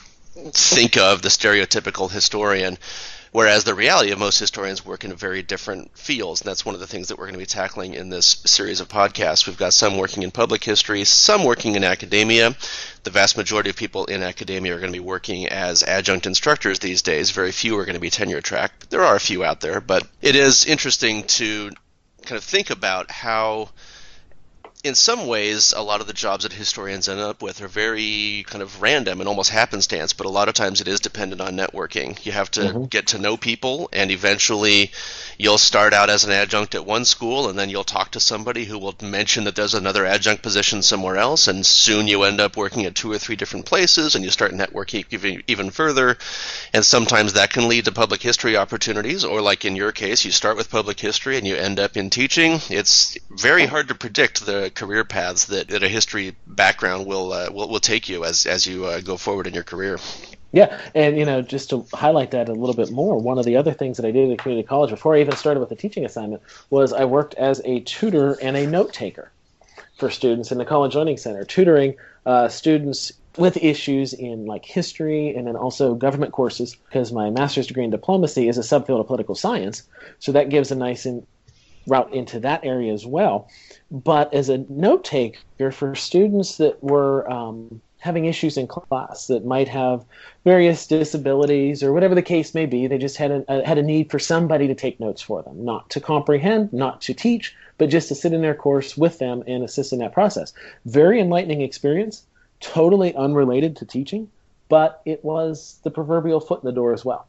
think 0.53 0.97
of 0.97 1.21
the 1.21 1.29
stereotypical 1.29 2.09
historian 2.09 2.77
Whereas 3.33 3.63
the 3.63 3.73
reality 3.73 4.11
of 4.11 4.19
most 4.19 4.39
historians 4.39 4.85
work 4.85 5.05
in 5.05 5.15
very 5.15 5.41
different 5.41 5.97
fields, 5.97 6.41
and 6.41 6.49
that's 6.49 6.65
one 6.65 6.75
of 6.75 6.81
the 6.81 6.87
things 6.87 7.07
that 7.07 7.17
we're 7.17 7.27
going 7.27 7.35
to 7.35 7.39
be 7.39 7.45
tackling 7.45 7.93
in 7.93 8.09
this 8.09 8.41
series 8.45 8.81
of 8.81 8.89
podcasts. 8.89 9.47
We've 9.47 9.57
got 9.57 9.73
some 9.73 9.97
working 9.97 10.23
in 10.23 10.31
public 10.31 10.61
history, 10.65 11.05
some 11.05 11.45
working 11.45 11.75
in 11.75 11.85
academia. 11.85 12.57
The 13.03 13.09
vast 13.09 13.37
majority 13.37 13.69
of 13.69 13.77
people 13.77 14.03
in 14.05 14.21
academia 14.21 14.75
are 14.75 14.79
going 14.79 14.91
to 14.91 14.99
be 14.99 15.05
working 15.05 15.47
as 15.47 15.81
adjunct 15.81 16.25
instructors 16.25 16.79
these 16.79 17.03
days. 17.03 17.31
Very 17.31 17.53
few 17.53 17.77
are 17.77 17.85
going 17.85 17.93
to 17.93 18.01
be 18.01 18.09
tenure 18.09 18.41
track. 18.41 18.89
There 18.89 19.05
are 19.05 19.15
a 19.15 19.19
few 19.19 19.45
out 19.45 19.61
there, 19.61 19.79
but 19.79 20.05
it 20.21 20.35
is 20.35 20.65
interesting 20.65 21.23
to 21.23 21.71
kind 22.23 22.37
of 22.37 22.43
think 22.43 22.69
about 22.69 23.09
how 23.09 23.69
in 24.83 24.95
some 24.95 25.27
ways, 25.27 25.73
a 25.75 25.81
lot 25.81 26.01
of 26.01 26.07
the 26.07 26.13
jobs 26.13 26.43
that 26.43 26.53
historians 26.53 27.07
end 27.07 27.19
up 27.19 27.43
with 27.43 27.61
are 27.61 27.67
very 27.67 28.43
kind 28.47 28.63
of 28.63 28.81
random 28.81 29.19
and 29.19 29.27
almost 29.27 29.51
happenstance, 29.51 30.13
but 30.13 30.25
a 30.25 30.29
lot 30.29 30.47
of 30.47 30.55
times 30.55 30.81
it 30.81 30.87
is 30.87 30.99
dependent 30.99 31.39
on 31.39 31.55
networking. 31.55 32.23
You 32.25 32.31
have 32.31 32.49
to 32.51 32.61
mm-hmm. 32.61 32.83
get 32.85 33.07
to 33.07 33.19
know 33.19 33.37
people, 33.37 33.89
and 33.93 34.09
eventually 34.09 34.91
you'll 35.37 35.59
start 35.59 35.93
out 35.93 36.09
as 36.09 36.23
an 36.23 36.31
adjunct 36.31 36.73
at 36.73 36.85
one 36.85 37.05
school, 37.05 37.47
and 37.47 37.59
then 37.59 37.69
you'll 37.69 37.83
talk 37.83 38.11
to 38.11 38.19
somebody 38.19 38.65
who 38.65 38.79
will 38.79 38.95
mention 39.03 39.43
that 39.43 39.55
there's 39.55 39.75
another 39.75 40.05
adjunct 40.05 40.41
position 40.41 40.81
somewhere 40.81 41.17
else, 41.17 41.47
and 41.47 41.63
soon 41.63 42.07
you 42.07 42.23
end 42.23 42.39
up 42.39 42.57
working 42.57 42.85
at 42.85 42.95
two 42.95 43.11
or 43.11 43.19
three 43.19 43.35
different 43.35 43.67
places, 43.67 44.15
and 44.15 44.25
you 44.25 44.31
start 44.31 44.51
networking 44.51 45.05
even, 45.11 45.43
even 45.47 45.69
further. 45.69 46.17
And 46.73 46.83
sometimes 46.83 47.33
that 47.33 47.51
can 47.51 47.67
lead 47.67 47.85
to 47.85 47.91
public 47.91 48.23
history 48.23 48.57
opportunities, 48.57 49.23
or 49.25 49.41
like 49.41 49.63
in 49.63 49.75
your 49.75 49.91
case, 49.91 50.25
you 50.25 50.31
start 50.31 50.57
with 50.57 50.71
public 50.71 50.99
history 50.99 51.37
and 51.37 51.45
you 51.45 51.55
end 51.55 51.79
up 51.79 51.97
in 51.97 52.09
teaching. 52.09 52.59
It's 52.69 53.17
very 53.29 53.67
hard 53.67 53.89
to 53.89 53.95
predict 53.95 54.45
the 54.45 54.70
career 54.75 55.03
paths 55.03 55.45
that, 55.45 55.69
that 55.69 55.83
a 55.83 55.87
history 55.87 56.35
background 56.47 57.05
will 57.05 57.33
uh, 57.33 57.49
will, 57.51 57.69
will 57.69 57.79
take 57.79 58.09
you 58.09 58.25
as 58.25 58.45
as 58.45 58.65
you 58.65 58.85
uh, 58.85 59.01
go 59.01 59.17
forward 59.17 59.47
in 59.47 59.53
your 59.53 59.63
career. 59.63 59.99
Yeah, 60.53 60.79
and 60.93 61.17
you 61.17 61.25
know, 61.25 61.41
just 61.41 61.69
to 61.69 61.85
highlight 61.93 62.31
that 62.31 62.49
a 62.49 62.53
little 62.53 62.75
bit 62.75 62.91
more, 62.91 63.17
one 63.17 63.37
of 63.37 63.45
the 63.45 63.55
other 63.55 63.71
things 63.71 63.97
that 63.97 64.05
I 64.05 64.11
did 64.11 64.29
at 64.31 64.39
community 64.39 64.67
college 64.67 64.89
before 64.89 65.15
I 65.15 65.21
even 65.21 65.35
started 65.35 65.61
with 65.61 65.69
the 65.69 65.75
teaching 65.75 66.03
assignment 66.03 66.41
was 66.69 66.91
I 66.91 67.05
worked 67.05 67.35
as 67.35 67.61
a 67.63 67.79
tutor 67.81 68.33
and 68.41 68.57
a 68.57 68.67
note 68.67 68.91
taker 68.91 69.31
for 69.97 70.09
students 70.09 70.51
in 70.51 70.57
the 70.57 70.65
college 70.65 70.93
learning 70.93 71.17
center, 71.17 71.45
tutoring 71.45 71.95
uh, 72.25 72.49
students 72.49 73.13
with 73.37 73.55
issues 73.57 74.13
in 74.13 74.45
like 74.45 74.65
history 74.65 75.33
and 75.33 75.47
then 75.47 75.55
also 75.55 75.95
government 75.95 76.33
courses 76.33 76.75
because 76.75 77.13
my 77.13 77.29
master's 77.29 77.67
degree 77.67 77.85
in 77.85 77.89
diplomacy 77.89 78.49
is 78.49 78.57
a 78.57 78.61
subfield 78.61 78.99
of 78.99 79.07
political 79.07 79.35
science, 79.35 79.83
so 80.19 80.33
that 80.33 80.49
gives 80.49 80.69
a 80.71 80.75
nice 80.75 81.05
in, 81.05 81.25
route 81.87 82.13
into 82.13 82.39
that 82.39 82.63
area 82.63 82.93
as 82.93 83.05
well 83.05 83.49
but 83.89 84.33
as 84.33 84.49
a 84.49 84.59
note 84.69 85.03
taker 85.03 85.71
for 85.71 85.95
students 85.95 86.57
that 86.57 86.81
were 86.83 87.29
um, 87.31 87.81
having 88.01 88.25
issues 88.25 88.57
in 88.57 88.67
class 88.67 89.27
that 89.27 89.45
might 89.45 89.67
have 89.67 90.03
various 90.43 90.87
disabilities 90.87 91.83
or 91.83 91.93
whatever 91.93 92.15
the 92.15 92.21
case 92.21 92.55
may 92.55 92.65
be, 92.65 92.87
they 92.87 92.97
just 92.97 93.15
had 93.15 93.29
a, 93.29 93.45
a, 93.47 93.65
had 93.65 93.77
a 93.77 93.83
need 93.83 94.09
for 94.09 94.17
somebody 94.17 94.67
to 94.67 94.73
take 94.73 94.99
notes 94.99 95.21
for 95.21 95.43
them, 95.43 95.63
not 95.63 95.87
to 95.91 95.99
comprehend, 95.99 96.73
not 96.73 96.99
to 96.99 97.13
teach, 97.13 97.55
but 97.77 97.89
just 97.89 98.07
to 98.07 98.15
sit 98.15 98.33
in 98.33 98.41
their 98.41 98.55
course 98.55 98.97
with 98.97 99.19
them 99.19 99.43
and 99.45 99.63
assist 99.63 99.93
in 99.93 99.99
that 99.99 100.13
process. 100.13 100.51
Very 100.85 101.19
enlightening 101.21 101.61
experience, 101.61 102.25
totally 102.59 103.13
unrelated 103.15 103.75
to 103.77 103.85
teaching, 103.85 104.27
but 104.67 105.01
it 105.05 105.23
was 105.23 105.79
the 105.83 105.91
proverbial 105.91 106.39
foot 106.39 106.63
in 106.63 106.65
the 106.65 106.73
door 106.73 106.93
as 106.93 107.05
well. 107.05 107.27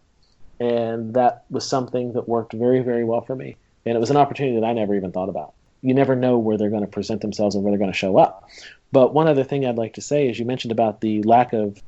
And 0.58 1.12
that 1.14 1.44
was 1.50 1.66
something 1.66 2.14
that 2.14 2.28
worked 2.28 2.54
very, 2.54 2.80
very 2.80 3.04
well 3.04 3.20
for 3.20 3.36
me. 3.36 3.56
And 3.84 3.96
it 3.96 4.00
was 4.00 4.10
an 4.10 4.16
opportunity 4.16 4.58
that 4.60 4.66
I 4.66 4.72
never 4.72 4.94
even 4.94 5.12
thought 5.12 5.28
about 5.28 5.54
you 5.82 5.94
never 5.94 6.16
know 6.16 6.38
where 6.38 6.56
they're 6.56 6.70
going 6.70 6.82
to 6.82 6.88
present 6.88 7.20
themselves 7.20 7.54
and 7.54 7.62
where 7.62 7.72
they're 7.72 7.78
going 7.78 7.92
to 7.92 7.96
show 7.96 8.16
up. 8.16 8.48
But 8.92 9.12
one 9.12 9.28
other 9.28 9.44
thing 9.44 9.66
I'd 9.66 9.76
like 9.76 9.94
to 9.94 10.00
say 10.00 10.28
is 10.28 10.38
you 10.38 10.44
mentioned 10.44 10.72
about 10.72 11.00
the 11.00 11.22
lack 11.24 11.52
of 11.52 11.82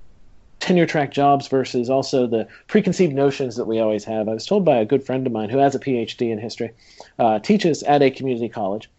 tenure 0.58 0.86
track 0.86 1.12
jobs 1.12 1.48
versus 1.48 1.88
also 1.88 2.26
the 2.26 2.48
preconceived 2.66 3.14
notions 3.14 3.56
that 3.56 3.66
we 3.66 3.78
always 3.78 4.04
have. 4.04 4.28
I 4.28 4.34
was 4.34 4.46
told 4.46 4.64
by 4.64 4.76
a 4.76 4.84
good 4.84 5.04
friend 5.04 5.26
of 5.26 5.32
mine 5.32 5.50
who 5.50 5.58
has 5.58 5.74
a 5.74 5.78
PhD 5.78 6.30
in 6.30 6.38
history, 6.38 6.72
uh, 7.18 7.38
teaches 7.38 7.82
at 7.84 8.02
a 8.02 8.10
community 8.10 8.48
college, 8.48 8.90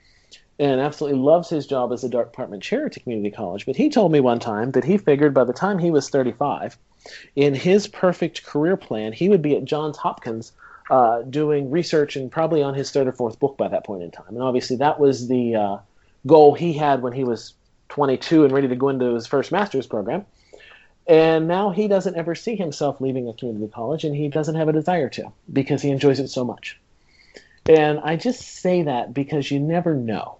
and 0.59 0.79
absolutely 0.79 1.19
loves 1.19 1.49
his 1.49 1.67
job 1.67 1.91
as 1.91 2.03
a 2.03 2.09
department 2.09 2.63
chair 2.63 2.85
at 2.85 2.95
a 2.95 2.99
community 2.99 3.31
college. 3.31 3.65
But 3.65 3.75
he 3.75 3.89
told 3.89 4.11
me 4.11 4.19
one 4.21 4.39
time 4.39 4.71
that 4.71 4.85
he 4.85 4.97
figured 4.97 5.33
by 5.33 5.43
the 5.43 5.53
time 5.53 5.79
he 5.79 5.91
was 5.91 6.09
35, 6.09 6.77
in 7.35 7.53
his 7.53 7.87
perfect 7.87 8.45
career 8.45 8.77
plan, 8.77 9.11
he 9.11 9.27
would 9.27 9.41
be 9.41 9.57
at 9.57 9.65
Johns 9.65 9.97
Hopkins 9.97 10.53
uh, 10.89 11.21
doing 11.23 11.71
research 11.71 12.15
and 12.15 12.31
probably 12.31 12.61
on 12.61 12.73
his 12.73 12.91
third 12.91 13.07
or 13.07 13.11
fourth 13.11 13.39
book 13.39 13.57
by 13.57 13.67
that 13.67 13.85
point 13.85 14.03
in 14.03 14.11
time. 14.11 14.29
And 14.29 14.41
obviously, 14.41 14.77
that 14.77 14.99
was 14.99 15.27
the 15.27 15.55
uh, 15.55 15.77
goal 16.27 16.53
he 16.53 16.73
had 16.73 17.01
when 17.01 17.13
he 17.13 17.23
was 17.23 17.53
22 17.89 18.43
and 18.43 18.53
ready 18.53 18.67
to 18.67 18.75
go 18.75 18.89
into 18.89 19.13
his 19.13 19.27
first 19.27 19.51
master's 19.51 19.87
program. 19.87 20.25
And 21.07 21.47
now 21.47 21.69
he 21.69 21.87
doesn't 21.87 22.15
ever 22.15 22.33
see 22.33 22.55
himself 22.55 22.99
leaving 22.99 23.29
a 23.29 23.33
community 23.33 23.71
college, 23.71 24.03
and 24.03 24.15
he 24.15 24.27
doesn't 24.27 24.55
have 24.55 24.67
a 24.67 24.73
desire 24.73 25.09
to 25.09 25.31
because 25.51 25.81
he 25.81 25.91
enjoys 25.91 26.19
it 26.19 26.29
so 26.29 26.43
much. 26.43 26.79
And 27.67 27.99
I 27.99 28.15
just 28.15 28.41
say 28.41 28.83
that 28.83 29.13
because 29.13 29.49
you 29.49 29.59
never 29.59 29.93
know. 29.93 30.37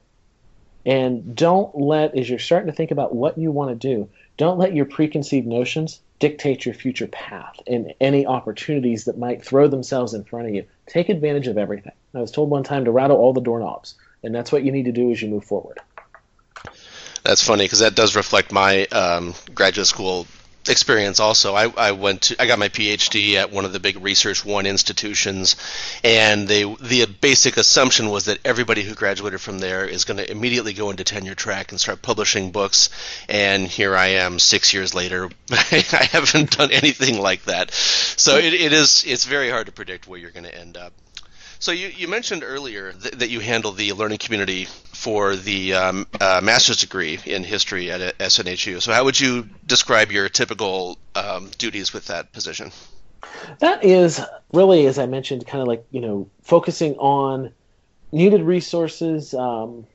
And 0.85 1.35
don't 1.35 1.75
let, 1.75 2.15
as 2.15 2.29
you're 2.29 2.39
starting 2.39 2.67
to 2.67 2.75
think 2.75 2.91
about 2.91 3.15
what 3.15 3.37
you 3.37 3.51
want 3.51 3.71
to 3.71 3.87
do, 3.87 4.09
don't 4.37 4.59
let 4.59 4.75
your 4.75 4.85
preconceived 4.85 5.47
notions 5.47 5.99
dictate 6.19 6.65
your 6.65 6.73
future 6.73 7.07
path 7.07 7.55
and 7.67 7.93
any 7.99 8.25
opportunities 8.25 9.05
that 9.05 9.17
might 9.17 9.43
throw 9.43 9.67
themselves 9.67 10.13
in 10.13 10.23
front 10.23 10.47
of 10.47 10.53
you. 10.53 10.65
Take 10.87 11.09
advantage 11.09 11.47
of 11.47 11.57
everything. 11.57 11.93
I 12.13 12.21
was 12.21 12.31
told 12.31 12.49
one 12.49 12.63
time 12.63 12.85
to 12.85 12.91
rattle 12.91 13.17
all 13.17 13.33
the 13.33 13.41
doorknobs, 13.41 13.95
and 14.23 14.33
that's 14.33 14.51
what 14.51 14.63
you 14.63 14.71
need 14.71 14.85
to 14.85 14.91
do 14.91 15.11
as 15.11 15.21
you 15.21 15.29
move 15.29 15.43
forward. 15.43 15.79
That's 17.23 17.43
funny 17.43 17.65
because 17.65 17.79
that 17.79 17.95
does 17.95 18.15
reflect 18.15 18.51
my 18.51 18.85
um, 18.85 19.33
graduate 19.53 19.87
school 19.87 20.27
experience 20.69 21.19
also. 21.19 21.55
I, 21.55 21.71
I 21.77 21.91
went 21.91 22.23
to 22.23 22.41
I 22.41 22.47
got 22.47 22.59
my 22.59 22.69
PhD 22.69 23.35
at 23.35 23.51
one 23.51 23.65
of 23.65 23.73
the 23.73 23.79
big 23.79 24.03
Research 24.03 24.43
One 24.45 24.65
institutions, 24.65 25.55
and 26.03 26.47
they 26.47 26.63
the 26.63 27.05
basic 27.05 27.57
assumption 27.57 28.09
was 28.09 28.25
that 28.25 28.39
everybody 28.45 28.83
who 28.83 28.95
graduated 28.95 29.41
from 29.41 29.59
there 29.59 29.85
is 29.85 30.05
going 30.05 30.17
to 30.17 30.29
immediately 30.29 30.73
go 30.73 30.89
into 30.89 31.03
tenure 31.03 31.35
track 31.35 31.71
and 31.71 31.79
start 31.79 32.01
publishing 32.01 32.51
books. 32.51 32.89
And 33.29 33.67
here 33.67 33.95
I 33.95 34.07
am, 34.07 34.39
six 34.39 34.73
years 34.73 34.93
later, 34.93 35.29
I 35.51 36.07
haven't 36.11 36.57
done 36.57 36.71
anything 36.71 37.19
like 37.19 37.43
that. 37.45 37.71
So 37.71 38.37
it, 38.37 38.53
it 38.53 38.73
is 38.73 39.03
it's 39.07 39.25
very 39.25 39.49
hard 39.49 39.67
to 39.67 39.71
predict 39.71 40.07
where 40.07 40.19
you're 40.19 40.31
going 40.31 40.45
to 40.45 40.55
end 40.55 40.77
up. 40.77 40.93
So 41.59 41.71
you, 41.71 41.87
you 41.87 42.07
mentioned 42.07 42.43
earlier 42.43 42.91
th- 42.91 43.15
that 43.15 43.29
you 43.29 43.39
handle 43.39 43.71
the 43.71 43.93
learning 43.93 44.17
community 44.17 44.67
for 45.05 45.35
the 45.35 45.71
um, 45.75 46.07
uh, 46.19 46.41
master's 46.41 46.77
degree 46.77 47.19
in 47.27 47.43
history 47.43 47.91
at 47.91 48.17
SNHU. 48.17 48.81
So 48.81 48.91
how 48.91 49.03
would 49.03 49.19
you 49.19 49.47
describe 49.63 50.11
your 50.11 50.29
typical 50.29 50.97
um, 51.13 51.51
duties 51.59 51.93
with 51.93 52.07
that 52.07 52.31
position? 52.33 52.71
That 53.59 53.85
is 53.85 54.19
really, 54.51 54.87
as 54.87 54.97
I 54.97 55.05
mentioned, 55.05 55.45
kind 55.45 55.61
of 55.61 55.67
like 55.67 55.85
you 55.91 56.01
know 56.01 56.27
focusing 56.41 56.95
on 56.95 57.53
needed 58.11 58.41
resources, 58.41 59.35
um, 59.35 59.85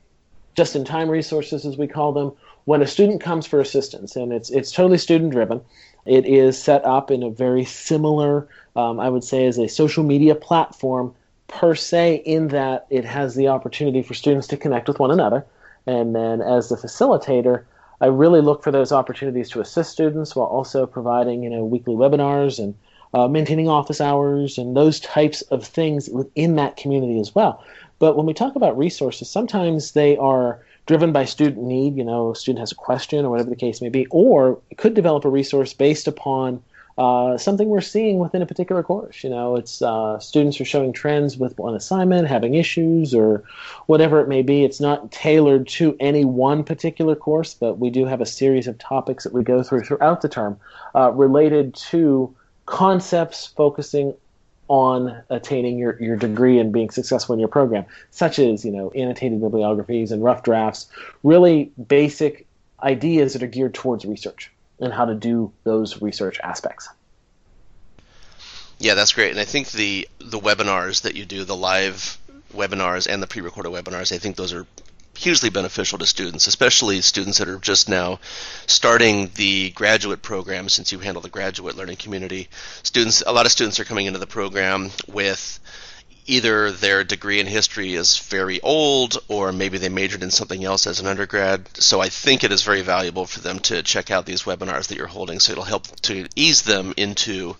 just-in-time 0.55 1.09
resources, 1.09 1.65
as 1.65 1.75
we 1.77 1.87
call 1.87 2.13
them, 2.13 2.31
when 2.63 2.81
a 2.81 2.87
student 2.87 3.19
comes 3.19 3.45
for 3.45 3.59
assistance, 3.59 4.15
and 4.15 4.31
it's 4.31 4.49
it's 4.49 4.71
totally 4.71 4.97
student-driven. 4.97 5.59
It 6.05 6.25
is 6.25 6.57
set 6.57 6.85
up 6.85 7.11
in 7.11 7.21
a 7.21 7.29
very 7.29 7.65
similar, 7.65 8.47
um, 8.77 8.97
I 9.01 9.09
would 9.09 9.25
say, 9.25 9.45
as 9.45 9.57
a 9.57 9.67
social 9.67 10.05
media 10.05 10.35
platform 10.35 11.13
per 11.51 11.75
se 11.75 12.23
in 12.25 12.47
that 12.47 12.87
it 12.89 13.05
has 13.05 13.35
the 13.35 13.47
opportunity 13.47 14.01
for 14.01 14.13
students 14.13 14.47
to 14.47 14.57
connect 14.57 14.87
with 14.87 14.99
one 14.99 15.11
another. 15.11 15.45
And 15.85 16.15
then 16.15 16.41
as 16.41 16.69
the 16.69 16.75
facilitator, 16.75 17.63
I 17.99 18.07
really 18.07 18.41
look 18.41 18.63
for 18.63 18.71
those 18.71 18.91
opportunities 18.91 19.49
to 19.51 19.61
assist 19.61 19.91
students 19.91 20.35
while 20.35 20.47
also 20.47 20.87
providing, 20.87 21.43
you 21.43 21.49
know, 21.49 21.63
weekly 21.63 21.93
webinars 21.93 22.57
and 22.57 22.73
uh, 23.13 23.27
maintaining 23.27 23.69
office 23.69 24.01
hours 24.01 24.57
and 24.57 24.75
those 24.75 24.99
types 24.99 25.41
of 25.43 25.63
things 25.65 26.09
within 26.09 26.55
that 26.55 26.77
community 26.77 27.19
as 27.19 27.35
well. 27.35 27.63
But 27.99 28.17
when 28.17 28.25
we 28.25 28.33
talk 28.33 28.55
about 28.55 28.77
resources, 28.77 29.29
sometimes 29.29 29.91
they 29.91 30.17
are 30.17 30.59
driven 30.87 31.11
by 31.11 31.25
student 31.25 31.63
need. 31.63 31.95
You 31.95 32.03
know, 32.03 32.31
a 32.31 32.35
student 32.35 32.59
has 32.61 32.71
a 32.71 32.75
question 32.75 33.23
or 33.25 33.29
whatever 33.29 33.49
the 33.49 33.55
case 33.55 33.81
may 33.81 33.89
be, 33.89 34.07
or 34.09 34.59
could 34.77 34.95
develop 34.95 35.25
a 35.25 35.29
resource 35.29 35.73
based 35.73 36.07
upon 36.07 36.63
uh, 36.97 37.37
something 37.37 37.69
we're 37.69 37.81
seeing 37.81 38.19
within 38.19 38.41
a 38.41 38.45
particular 38.45 38.83
course. 38.83 39.23
You 39.23 39.29
know, 39.29 39.55
it's 39.55 39.81
uh, 39.81 40.19
students 40.19 40.59
are 40.59 40.65
showing 40.65 40.93
trends 40.93 41.37
with 41.37 41.57
one 41.57 41.75
assignment, 41.75 42.27
having 42.27 42.55
issues, 42.55 43.13
or 43.13 43.43
whatever 43.87 44.19
it 44.19 44.27
may 44.27 44.41
be. 44.41 44.63
It's 44.63 44.79
not 44.79 45.11
tailored 45.11 45.67
to 45.69 45.95
any 45.99 46.25
one 46.25 46.63
particular 46.63 47.15
course, 47.15 47.53
but 47.53 47.79
we 47.79 47.89
do 47.89 48.05
have 48.05 48.21
a 48.21 48.25
series 48.25 48.67
of 48.67 48.77
topics 48.77 49.23
that 49.23 49.33
we 49.33 49.43
go 49.43 49.63
through 49.63 49.83
throughout 49.83 50.21
the 50.21 50.29
term 50.29 50.59
uh, 50.95 51.11
related 51.11 51.73
to 51.75 52.35
concepts 52.65 53.47
focusing 53.47 54.13
on 54.67 55.21
attaining 55.29 55.77
your, 55.77 56.01
your 56.01 56.15
degree 56.15 56.57
and 56.57 56.71
being 56.71 56.89
successful 56.89 57.33
in 57.33 57.39
your 57.39 57.49
program, 57.49 57.85
such 58.11 58.39
as 58.39 58.63
you 58.63 58.71
know 58.71 58.89
annotated 58.91 59.41
bibliographies 59.41 60.11
and 60.11 60.23
rough 60.23 60.43
drafts, 60.43 60.87
really 61.23 61.71
basic 61.87 62.47
ideas 62.83 63.33
that 63.33 63.43
are 63.43 63.47
geared 63.47 63.73
towards 63.73 64.05
research 64.05 64.51
and 64.81 64.91
how 64.91 65.05
to 65.05 65.13
do 65.13 65.53
those 65.63 66.01
research 66.01 66.39
aspects. 66.43 66.89
Yeah, 68.79 68.95
that's 68.95 69.13
great. 69.13 69.31
And 69.31 69.39
I 69.39 69.45
think 69.45 69.71
the 69.71 70.09
the 70.19 70.39
webinars 70.39 71.03
that 71.03 71.15
you 71.15 71.25
do, 71.25 71.45
the 71.45 71.55
live 71.55 72.17
webinars 72.53 73.07
and 73.07 73.21
the 73.21 73.27
pre-recorded 73.27 73.71
webinars, 73.71 74.11
I 74.11 74.17
think 74.17 74.35
those 74.35 74.53
are 74.53 74.65
hugely 75.15 75.51
beneficial 75.51 75.99
to 75.99 76.05
students, 76.05 76.47
especially 76.47 77.01
students 77.01 77.37
that 77.37 77.47
are 77.47 77.59
just 77.59 77.87
now 77.87 78.19
starting 78.65 79.29
the 79.35 79.69
graduate 79.71 80.23
program 80.23 80.67
since 80.67 80.91
you 80.91 80.99
handle 80.99 81.21
the 81.21 81.29
graduate 81.29 81.77
learning 81.77 81.97
community. 81.97 82.49
Students 82.81 83.21
a 83.25 83.31
lot 83.31 83.45
of 83.45 83.51
students 83.51 83.79
are 83.79 83.85
coming 83.85 84.07
into 84.07 84.19
the 84.19 84.27
program 84.27 84.89
with 85.07 85.59
either 86.31 86.71
their 86.71 87.03
degree 87.03 87.41
in 87.41 87.45
history 87.45 87.93
is 87.93 88.17
very 88.17 88.61
old 88.61 89.17
or 89.27 89.51
maybe 89.51 89.77
they 89.77 89.89
majored 89.89 90.23
in 90.23 90.31
something 90.31 90.63
else 90.63 90.87
as 90.87 91.01
an 91.01 91.07
undergrad. 91.07 91.67
So 91.77 91.99
I 91.99 92.07
think 92.07 92.43
it 92.43 92.53
is 92.53 92.63
very 92.63 92.81
valuable 92.81 93.25
for 93.25 93.41
them 93.41 93.59
to 93.59 93.83
check 93.83 94.11
out 94.11 94.25
these 94.25 94.43
webinars 94.43 94.87
that 94.87 94.97
you're 94.97 95.07
holding 95.07 95.41
so 95.41 95.51
it'll 95.51 95.65
help 95.65 95.87
to 96.03 96.27
ease 96.37 96.61
them 96.61 96.93
into 96.95 97.57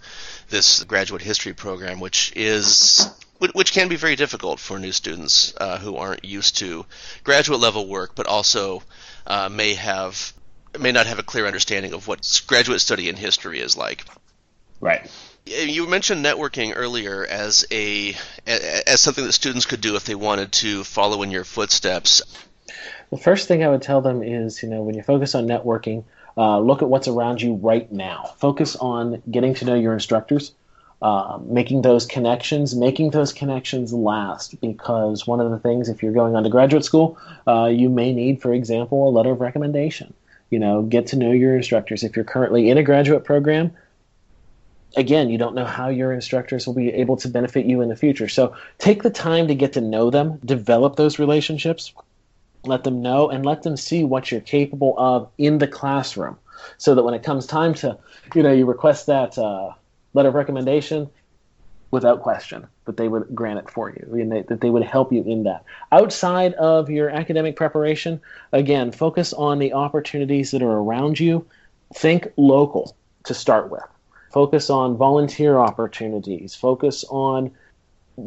this 0.49 0.83
graduate 0.85 1.21
history 1.21 1.53
program 1.53 1.99
which 1.99 2.31
is 2.35 3.09
which 3.53 3.73
can 3.73 3.87
be 3.89 3.95
very 3.95 4.15
difficult 4.15 4.59
for 4.59 4.79
new 4.79 4.91
students 4.91 5.53
uh, 5.57 5.77
who 5.79 5.97
aren't 5.97 6.23
used 6.23 6.57
to 6.57 6.85
graduate 7.23 7.59
level 7.59 7.87
work 7.87 8.15
but 8.15 8.27
also 8.27 8.83
uh, 9.27 9.49
may 9.49 9.73
have 9.73 10.33
may 10.79 10.91
not 10.91 11.07
have 11.07 11.19
a 11.19 11.23
clear 11.23 11.45
understanding 11.45 11.93
of 11.93 12.07
what 12.07 12.41
graduate 12.47 12.79
study 12.79 13.09
in 13.09 13.17
history 13.17 13.59
is 13.59 13.75
like. 13.75 14.05
Right. 14.79 15.09
You 15.45 15.87
mentioned 15.87 16.23
networking 16.23 16.73
earlier 16.75 17.25
as 17.25 17.65
a 17.71 18.15
as 18.45 19.01
something 19.01 19.25
that 19.25 19.33
students 19.33 19.65
could 19.65 19.81
do 19.81 19.95
if 19.95 20.05
they 20.05 20.15
wanted 20.15 20.51
to 20.53 20.83
follow 20.83 21.23
in 21.23 21.31
your 21.31 21.43
footsteps. 21.43 22.21
The 23.09 23.17
first 23.17 23.47
thing 23.47 23.63
I 23.63 23.67
would 23.67 23.81
tell 23.81 24.01
them 24.01 24.21
is, 24.23 24.61
you 24.61 24.69
know, 24.69 24.83
when 24.83 24.95
you 24.95 25.03
focus 25.03 25.35
on 25.35 25.47
networking, 25.47 26.03
uh, 26.37 26.59
look 26.59 26.81
at 26.81 26.89
what's 26.89 27.07
around 27.07 27.41
you 27.41 27.55
right 27.55 27.91
now. 27.91 28.33
Focus 28.37 28.75
on 28.75 29.21
getting 29.29 29.53
to 29.55 29.65
know 29.65 29.75
your 29.75 29.93
instructors, 29.93 30.53
uh, 31.01 31.39
making 31.43 31.81
those 31.81 32.05
connections, 32.05 32.75
making 32.75 33.09
those 33.09 33.33
connections 33.33 33.91
last. 33.93 34.61
Because 34.61 35.25
one 35.25 35.41
of 35.41 35.49
the 35.49 35.59
things, 35.59 35.89
if 35.89 36.03
you're 36.03 36.13
going 36.13 36.35
on 36.35 36.43
to 36.43 36.49
graduate 36.49 36.85
school, 36.85 37.17
uh, 37.47 37.65
you 37.65 37.89
may 37.89 38.13
need, 38.13 38.41
for 38.41 38.53
example, 38.53 39.09
a 39.09 39.11
letter 39.11 39.31
of 39.31 39.41
recommendation. 39.41 40.13
You 40.51 40.59
know, 40.59 40.83
get 40.83 41.07
to 41.07 41.15
know 41.17 41.31
your 41.31 41.57
instructors. 41.57 42.03
If 42.03 42.15
you're 42.15 42.25
currently 42.25 42.69
in 42.69 42.77
a 42.77 42.83
graduate 42.83 43.25
program, 43.25 43.73
again, 44.95 45.29
you 45.29 45.37
don't 45.37 45.55
know 45.55 45.65
how 45.65 45.89
your 45.89 46.11
instructors 46.11 46.67
will 46.67 46.73
be 46.73 46.89
able 46.93 47.17
to 47.17 47.29
benefit 47.29 47.65
you 47.65 47.81
in 47.81 47.89
the 47.89 47.95
future. 47.95 48.27
So 48.27 48.55
take 48.77 49.03
the 49.03 49.09
time 49.09 49.47
to 49.47 49.55
get 49.55 49.73
to 49.73 49.81
know 49.81 50.09
them, 50.09 50.39
develop 50.43 50.95
those 50.95 51.19
relationships, 51.19 51.93
let 52.63 52.83
them 52.83 53.01
know, 53.01 53.29
and 53.29 53.45
let 53.45 53.63
them 53.63 53.77
see 53.77 54.03
what 54.03 54.31
you're 54.31 54.41
capable 54.41 54.95
of 54.97 55.29
in 55.37 55.57
the 55.57 55.67
classroom. 55.67 56.37
So 56.77 56.95
that 56.95 57.03
when 57.03 57.13
it 57.13 57.23
comes 57.23 57.47
time 57.47 57.73
to, 57.75 57.97
you 58.35 58.43
know, 58.43 58.51
you 58.51 58.65
request 58.65 59.07
that 59.07 59.37
uh, 59.37 59.71
letter 60.13 60.29
of 60.29 60.35
recommendation, 60.35 61.09
without 61.89 62.21
question, 62.21 62.65
that 62.85 62.95
they 62.95 63.07
would 63.07 63.35
grant 63.35 63.59
it 63.59 63.69
for 63.69 63.89
you, 63.89 64.07
and 64.13 64.31
they, 64.31 64.41
that 64.43 64.61
they 64.61 64.69
would 64.69 64.83
help 64.83 65.11
you 65.11 65.23
in 65.23 65.43
that. 65.43 65.65
Outside 65.91 66.53
of 66.53 66.89
your 66.89 67.09
academic 67.09 67.57
preparation, 67.57 68.21
again, 68.53 68.91
focus 68.91 69.33
on 69.33 69.59
the 69.59 69.73
opportunities 69.73 70.51
that 70.51 70.61
are 70.61 70.71
around 70.71 71.19
you. 71.19 71.45
Think 71.93 72.31
local 72.37 72.95
to 73.25 73.33
start 73.33 73.69
with 73.69 73.83
focus 74.31 74.69
on 74.69 74.97
volunteer 74.97 75.57
opportunities, 75.57 76.55
focus 76.55 77.03
on 77.09 77.51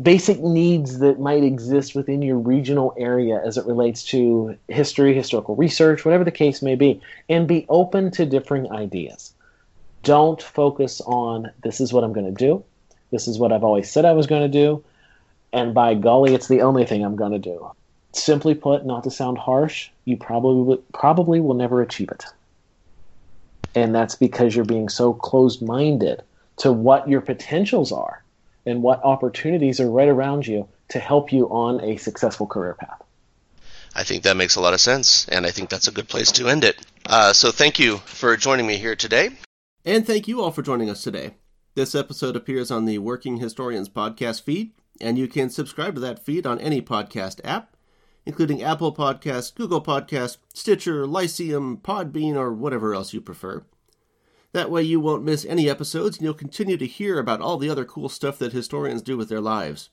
basic 0.03 0.41
needs 0.41 0.99
that 0.99 1.21
might 1.21 1.45
exist 1.45 1.95
within 1.95 2.23
your 2.23 2.39
regional 2.39 2.95
area 2.99 3.41
as 3.45 3.57
it 3.57 3.67
relates 3.67 4.03
to 4.03 4.57
history, 4.69 5.15
historical 5.15 5.57
research, 5.57 6.05
whatever 6.05 6.25
the 6.25 6.31
case 6.31 6.63
may 6.63 6.75
be, 6.75 7.01
and 7.29 7.47
be 7.47 7.67
open 7.69 8.11
to 8.11 8.27
differing 8.27 8.71
ideas. 8.73 9.33
Don't 10.03 10.43
focus 10.43 11.01
on 11.07 11.51
this 11.63 11.81
is 11.81 11.93
what 11.93 12.05
I'm 12.05 12.13
going 12.13 12.27
to 12.27 12.33
do, 12.33 12.63
this 13.11 13.29
is 13.29 13.39
what 13.39 13.53
I've 13.53 13.65
always 13.65 13.91
said 13.91 14.05
I 14.05 14.13
was 14.13 14.27
going 14.27 14.43
to 14.43 14.49
do, 14.49 14.83
and 15.53 15.73
by 15.73 15.95
golly, 15.95 16.35
it's 16.35 16.49
the 16.49 16.63
only 16.63 16.85
thing 16.85 17.05
I'm 17.05 17.17
going 17.17 17.33
to 17.33 17.39
do. 17.39 17.71
Simply 18.13 18.55
put, 18.55 18.85
not 18.85 19.05
to 19.05 19.11
sound 19.11 19.39
harsh, 19.39 19.91
you 20.05 20.17
probably 20.17 20.79
probably 20.93 21.41
will 21.41 21.55
never 21.55 21.81
achieve 21.81 22.11
it 22.11 22.25
and 23.75 23.95
that's 23.95 24.15
because 24.15 24.55
you're 24.55 24.65
being 24.65 24.89
so 24.89 25.13
closed 25.13 25.63
minded 25.63 26.23
to 26.57 26.73
what 26.73 27.09
your 27.09 27.21
potentials 27.21 27.93
are 27.93 28.23
and 28.67 28.83
what 28.83 29.05
opportunities 29.05 29.81
are 29.81 29.91
right 29.91 30.09
around 30.09 30.47
you 30.47 30.69
to 30.89 30.99
help 30.99 31.33
you 31.33 31.47
on 31.51 31.83
a 31.83 31.97
successful 31.97 32.47
career 32.47 32.75
path. 32.75 33.03
I 33.95 34.03
think 34.03 34.25
that 34.25 34.37
makes 34.37 34.57
a 34.57 34.61
lot 34.61 34.75
of 34.75 34.81
sense, 34.81 35.29
and 35.29 35.47
I 35.47 35.51
think 35.51 35.69
that's 35.69 35.89
a 35.89 35.93
good 35.93 36.09
place 36.09 36.33
to 36.33 36.49
end 36.49 36.65
it. 36.65 36.85
Uh, 37.07 37.33
so, 37.33 37.53
thank 37.53 37.79
you 37.79 37.99
for 37.99 38.37
joining 38.37 38.67
me 38.67 38.77
here 38.77 38.97
today. 38.97 39.31
And 39.85 40.07
thank 40.07 40.27
you 40.27 40.41
all 40.41 40.51
for 40.51 40.63
joining 40.63 40.91
us 40.91 41.03
today. 41.03 41.35
This 41.75 41.95
episode 41.95 42.35
appears 42.35 42.71
on 42.71 42.87
the 42.87 42.99
Working 42.99 43.37
Historians 43.37 43.89
podcast 43.89 44.43
feed, 44.43 44.73
and 45.01 45.17
you 45.17 45.29
can 45.29 45.49
subscribe 45.49 45.95
to 45.95 46.01
that 46.01 46.25
feed 46.25 46.47
on 46.47 46.59
any 46.61 46.81
podcast 46.81 47.41
app 47.45 47.74
including 48.27 48.63
Apple 48.63 48.95
Podcasts, 48.95 49.55
Google 49.55 49.83
Podcasts, 49.83 50.39
Stitcher, 50.53 51.07
Lyceum, 51.07 51.79
Podbean, 51.79 52.37
or 52.37 52.53
whatever 52.53 52.95
else 52.95 53.13
you 53.13 53.21
prefer. 53.21 53.65
That 54.53 54.71
way 54.71 54.83
you 54.83 55.01
won't 55.01 55.25
miss 55.25 55.45
any 55.45 55.69
episodes 55.69 56.17
and 56.17 56.25
you'll 56.25 56.35
continue 56.35 56.77
to 56.77 56.87
hear 56.87 57.19
about 57.19 57.41
all 57.41 57.59
the 57.59 57.69
other 57.69 57.85
cool 57.85 58.09
stuff 58.09 58.39
that 58.39 58.53
historians 58.53 59.03
do 59.03 59.17
with 59.17 59.29
their 59.29 59.41
lives. 59.41 59.91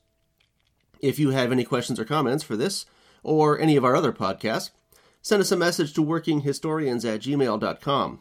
If 1.00 1.18
you 1.18 1.30
have 1.30 1.50
any 1.50 1.64
questions 1.64 1.98
or 1.98 2.04
comments 2.04 2.44
for 2.44 2.56
this, 2.56 2.86
or 3.24 3.58
any 3.58 3.76
of 3.76 3.84
our 3.84 3.96
other 3.96 4.12
podcasts, 4.12 4.70
send 5.20 5.40
us 5.40 5.52
a 5.52 5.56
message 5.56 5.92
to 5.94 6.04
workinghistorians 6.04 7.04
at 7.04 7.20
gmail.com. 7.20 8.20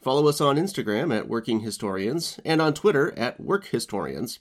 Follow 0.00 0.26
us 0.26 0.40
on 0.40 0.56
Instagram 0.56 1.16
at 1.16 1.28
Working 1.28 1.60
Historians 1.60 2.40
and 2.44 2.60
on 2.60 2.74
Twitter 2.74 3.16
at 3.16 3.38
Work 3.38 3.66
Historians. 3.66 4.40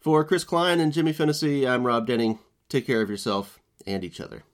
For 0.00 0.24
Chris 0.24 0.44
Klein 0.44 0.80
and 0.80 0.92
Jimmy 0.92 1.12
Fennessy, 1.12 1.66
I'm 1.66 1.84
Rob 1.84 2.06
Denning. 2.06 2.38
Take 2.68 2.86
care 2.86 3.02
of 3.02 3.10
yourself 3.10 3.60
and 3.86 4.04
each 4.04 4.20
other. 4.20 4.44